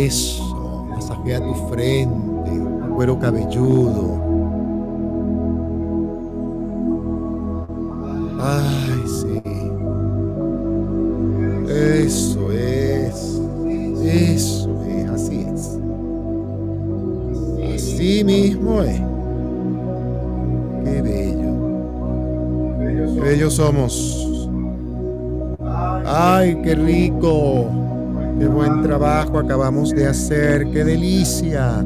[0.05, 2.51] Eso, masajea tu frente,
[2.95, 4.19] cuero cabelludo.
[8.41, 9.41] Ay, sí.
[11.69, 13.41] Eso es.
[14.03, 15.79] Eso es, así es.
[17.75, 19.01] Así mismo es.
[23.33, 24.29] ellos somos.
[26.05, 27.82] Ay, qué rico.
[28.43, 30.69] Qué buen trabajo acabamos de hacer.
[30.69, 31.81] Qué delicia.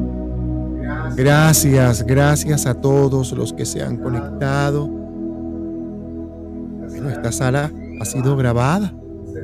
[1.14, 4.90] Gracias, gracias a todos los que se han conectado.
[7.12, 7.70] Esta sala
[8.00, 8.92] ha sido grabada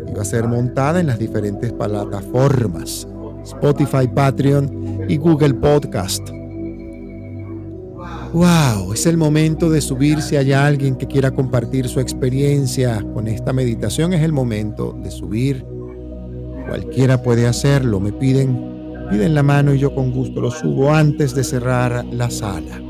[0.09, 3.07] y va a ser montada en las diferentes plataformas.
[3.45, 6.29] Spotify, Patreon y Google Podcast.
[8.33, 10.37] Wow, es el momento de subirse.
[10.37, 14.15] Hay alguien que quiera compartir su experiencia con esta meditación.
[14.15, 15.74] Es el momento de subir.
[16.69, 18.01] Cualquiera puede hacerlo.
[18.01, 22.31] Me piden, piden la mano y yo con gusto lo subo antes de cerrar la
[22.31, 22.84] sala.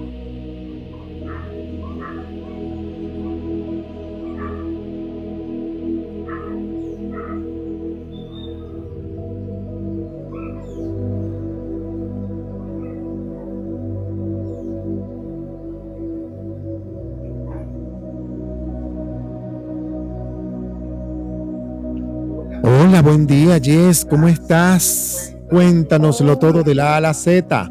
[23.15, 25.37] Buen día, Jess, ¿cómo estás?
[25.49, 27.71] Cuéntanoslo todo de la A a la Z.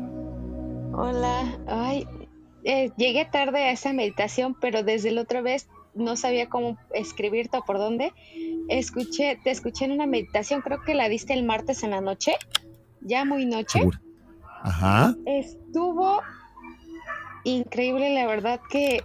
[0.93, 2.07] Hola, ay,
[2.63, 7.57] eh, llegué tarde a esa meditación, pero desde la otra vez no sabía cómo escribirte
[7.57, 8.13] o por dónde.
[8.69, 12.35] Escuché, te escuché en una meditación, creo que la diste el martes en la noche,
[13.01, 13.81] ya muy noche.
[14.61, 15.13] Ajá.
[15.25, 16.21] Estuvo
[17.43, 19.03] increíble, la verdad que,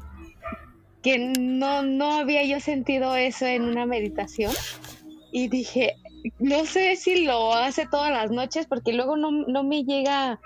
[1.03, 4.53] que no, no había yo sentido eso en una meditación
[5.33, 5.97] y dije,
[6.39, 10.41] no sé si lo hace todas las noches porque luego no, no me llega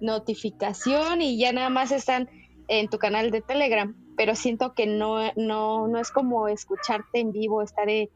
[0.00, 2.28] notificación y ya nada más están
[2.68, 7.32] en tu canal de Telegram, pero siento que no, no, no es como escucharte en
[7.32, 8.08] vivo, estar en,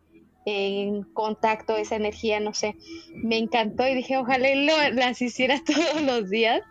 [1.13, 2.75] contacto, esa energía, no sé.
[3.15, 6.63] Me encantó y dije, ojalá lo, las hiciera todos los días.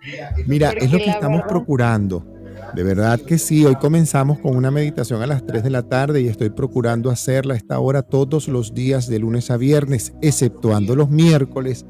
[0.47, 2.36] Mira, es lo que estamos procurando
[2.73, 6.21] de verdad que sí, hoy comenzamos con una meditación a las 3 de la tarde
[6.21, 10.95] y estoy procurando hacerla a esta hora todos los días de lunes a viernes, exceptuando
[10.95, 11.85] los miércoles,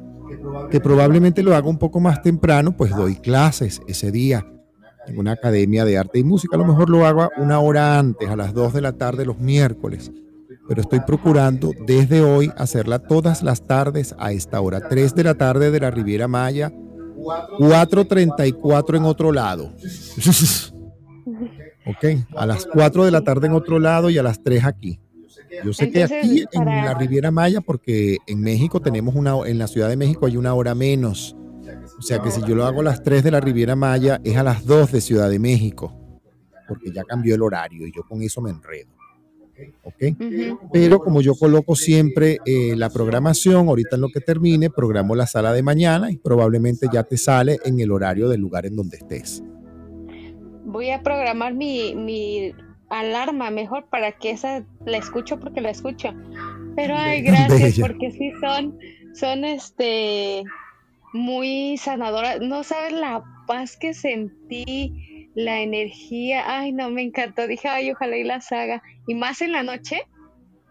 [0.69, 4.45] que probablemente lo haga un poco más temprano, pues doy clases ese día
[5.07, 6.56] en una academia de arte y música.
[6.56, 9.39] A lo mejor lo hago una hora antes, a las 2 de la tarde los
[9.39, 10.11] miércoles.
[10.68, 14.81] Pero estoy procurando desde hoy hacerla todas las tardes a esta hora.
[14.81, 16.73] 3 de la tarde de la Riviera Maya,
[17.18, 19.65] 4.34 en otro lado.
[21.85, 24.99] ok, a las 4 de la tarde en otro lado y a las 3 aquí.
[25.64, 29.68] Yo sé que aquí en la Riviera Maya, porque en México tenemos una, en la
[29.68, 31.35] Ciudad de México hay una hora menos.
[31.98, 34.38] O sea que si yo lo hago a las 3 de la Riviera Maya, es
[34.38, 35.94] a las 2 de Ciudad de México,
[36.68, 38.96] porque ya cambió el horario y yo con eso me enredo.
[39.84, 40.17] ¿Ok?
[40.71, 45.27] Pero como yo coloco siempre eh, la programación, ahorita en lo que termine, programo la
[45.27, 48.97] sala de mañana y probablemente ya te sale en el horario del lugar en donde
[48.97, 49.43] estés.
[50.65, 52.53] Voy a programar mi, mi
[52.89, 56.13] alarma mejor para que esa la escucho porque la escucho.
[56.75, 58.77] Pero ay, gracias, porque sí son,
[59.13, 60.43] son este
[61.13, 62.39] muy sanadoras.
[62.41, 66.43] No sabes la paz que sentí, la energía.
[66.47, 67.45] Ay, no, me encantó.
[67.47, 68.81] Dije, ay, ojalá y la haga.
[69.05, 70.01] Y más en la noche,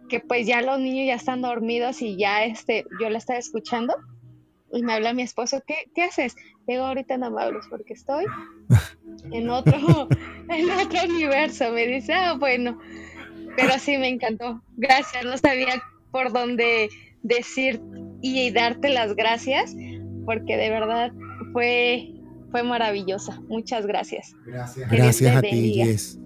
[0.09, 3.95] que pues ya los niños ya están dormidos y ya este, yo la estaba escuchando.
[4.73, 6.35] Y me habla mi esposo, ¿qué, qué haces?
[6.67, 8.25] Digo, ahorita no me hables porque estoy
[9.31, 10.09] en otro,
[10.49, 11.71] en otro universo.
[11.71, 12.81] Me dice, ah, bueno,
[13.57, 14.61] pero sí me encantó.
[14.77, 15.81] Gracias, no sabía
[16.11, 16.89] por dónde
[17.23, 17.81] decir
[18.21, 19.77] y darte las gracias,
[20.25, 21.13] porque de verdad
[21.53, 22.16] fue,
[22.51, 23.41] fue maravillosa.
[23.49, 24.35] Muchas gracias.
[24.45, 26.19] Gracias, gracias a ti, Jess.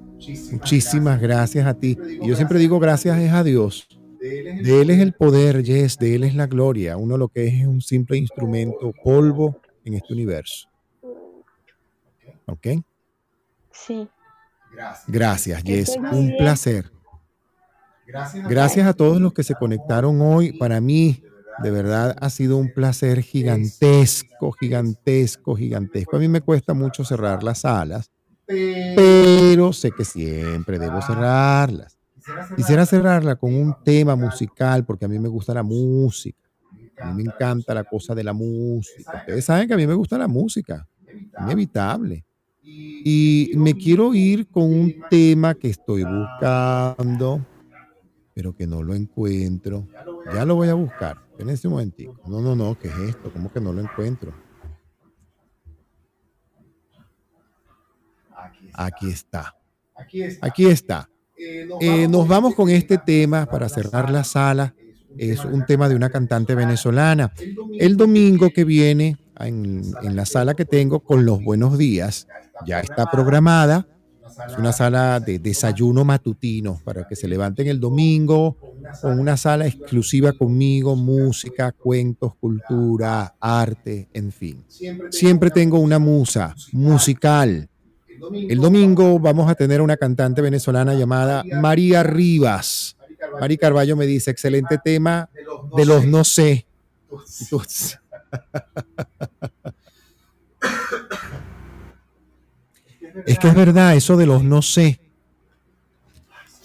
[0.52, 1.98] Muchísimas gracias a ti.
[2.20, 3.88] Y yo siempre digo gracias es a Dios.
[4.20, 6.96] De Él es el poder, Jess, de Él es la gloria.
[6.96, 10.68] Uno lo que es es un simple instrumento, polvo en este universo.
[12.46, 12.66] ¿Ok?
[13.72, 14.08] Sí.
[15.06, 15.96] Gracias, Jess.
[16.12, 16.90] Un placer.
[18.48, 20.52] Gracias a todos los que se conectaron hoy.
[20.58, 21.22] Para mí,
[21.60, 26.16] de verdad, ha sido un placer gigantesco, gigantesco, gigantesco.
[26.16, 28.10] A mí me cuesta mucho cerrar las salas,
[28.94, 31.98] pero sé que siempre debo cerrarlas.
[32.54, 36.50] Quisiera cerrarla con un tema musical, porque a mí me gusta la música.
[37.00, 39.16] A mí me encanta la cosa de la música.
[39.18, 40.88] Ustedes saben que a mí me gusta la música.
[41.36, 42.24] Inevitable.
[43.04, 47.46] Y me quiero ir con un tema que estoy buscando,
[48.34, 49.90] pero que no lo encuentro.
[50.24, 51.18] Ya lo voy a buscar.
[51.40, 52.20] En este momentito.
[52.26, 53.32] No, no, no, ¿qué es esto?
[53.32, 54.32] ¿Cómo que no lo encuentro?
[58.74, 59.54] Aquí está.
[60.40, 61.08] Aquí está.
[61.80, 64.74] Eh, nos vamos con este tema para cerrar la sala
[65.18, 67.32] es un tema de una cantante venezolana.
[67.78, 72.26] El domingo que viene, en, la sala que tengo con los buenos días,
[72.66, 73.86] ya está programada.
[74.48, 78.56] Es una sala de desayuno matutino para que se levanten el domingo
[79.00, 84.64] con una sala exclusiva conmigo, música, cuentos, cultura, arte, en fin.
[85.10, 87.68] Siempre tengo una musa musical.
[88.32, 92.96] El domingo vamos a tener una cantante venezolana llamada María Rivas
[93.38, 95.28] Mari Carballo me dice, excelente tema
[95.76, 96.66] de los no sé.
[103.26, 105.00] Es que es verdad, eso de los no sé.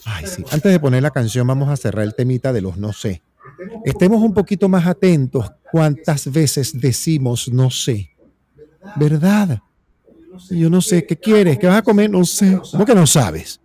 [0.06, 0.44] Ay, sí.
[0.52, 3.22] Antes de poner la canción, vamos a cerrar el temita de los no sé.
[3.84, 8.12] Estemos un poquito más atentos cuántas veces decimos no sé.
[8.96, 9.60] ¿Verdad?
[10.50, 11.58] Yo no sé, ¿qué quieres?
[11.58, 12.10] ¿Qué vas a comer?
[12.10, 12.60] No sé.
[12.72, 13.60] ¿Cómo que no sabes?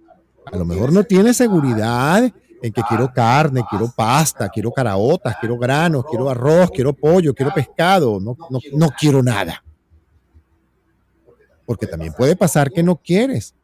[0.50, 5.58] A lo mejor no tienes seguridad en que quiero carne, quiero pasta, quiero caraotas, quiero
[5.58, 8.36] granos, quiero arroz, quiero pollo, quiero pescado, no,
[8.72, 9.62] no, quiero nada.
[11.70, 13.54] Porque también puede pasar que no quieres.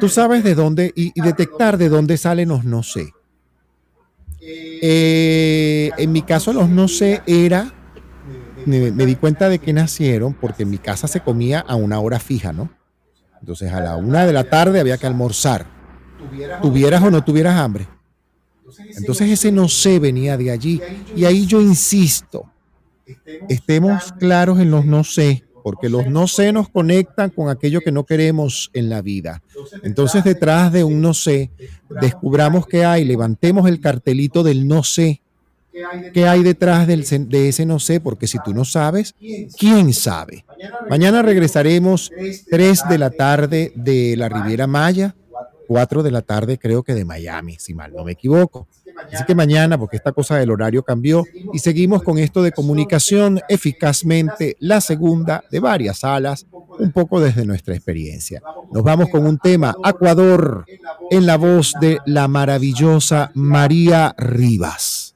[0.00, 3.14] Tú sabes de dónde y, detectar de dónde salen los no sé.
[4.42, 7.72] Eh, en mi caso los no sé era,
[8.66, 11.98] me, me, di cuenta de que nacieron porque en mi casa se comía a una
[12.00, 12.68] hora fija, ¿no?
[13.40, 15.64] Entonces a la una de la tarde había que almorzar
[16.60, 17.88] tuvieras o no tuvieras hambre.
[18.94, 20.82] Entonces ese no sé venía de allí.
[21.16, 22.44] Y ahí yo insisto,
[23.48, 27.92] estemos claros en los no sé, porque los no sé nos conectan con aquello que
[27.92, 29.42] no queremos en la vida.
[29.82, 31.50] Entonces detrás de un no sé,
[32.00, 35.22] descubramos qué hay, levantemos el cartelito del no sé.
[36.12, 37.98] ¿Qué hay detrás del, de ese no sé?
[37.98, 39.14] Porque si tú no sabes,
[39.58, 40.44] ¿quién sabe?
[40.90, 42.10] Mañana regresaremos
[42.50, 45.14] 3 de la tarde de la Riviera Maya
[45.72, 48.68] 4 de la tarde, creo que de Miami, si mal no me equivoco.
[49.12, 53.40] Así que mañana, porque esta cosa del horario cambió, y seguimos con esto de comunicación
[53.48, 56.46] eficazmente, la segunda de varias salas,
[56.78, 58.42] un poco desde nuestra experiencia.
[58.72, 60.64] Nos vamos con un tema, Acuador,
[61.10, 65.14] en la voz de la maravillosa María Rivas.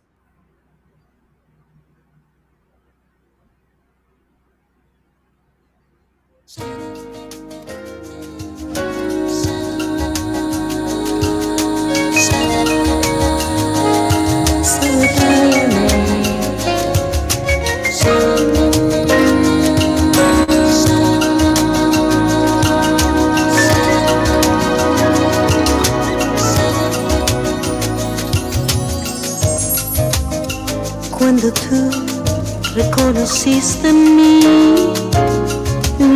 [33.26, 34.40] pusiste en mí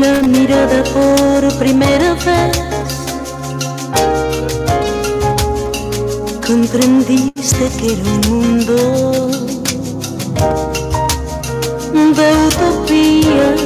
[0.01, 2.57] la mirada por primera vez.
[6.47, 8.77] Comprendiste que era un mundo
[12.17, 13.60] de utopía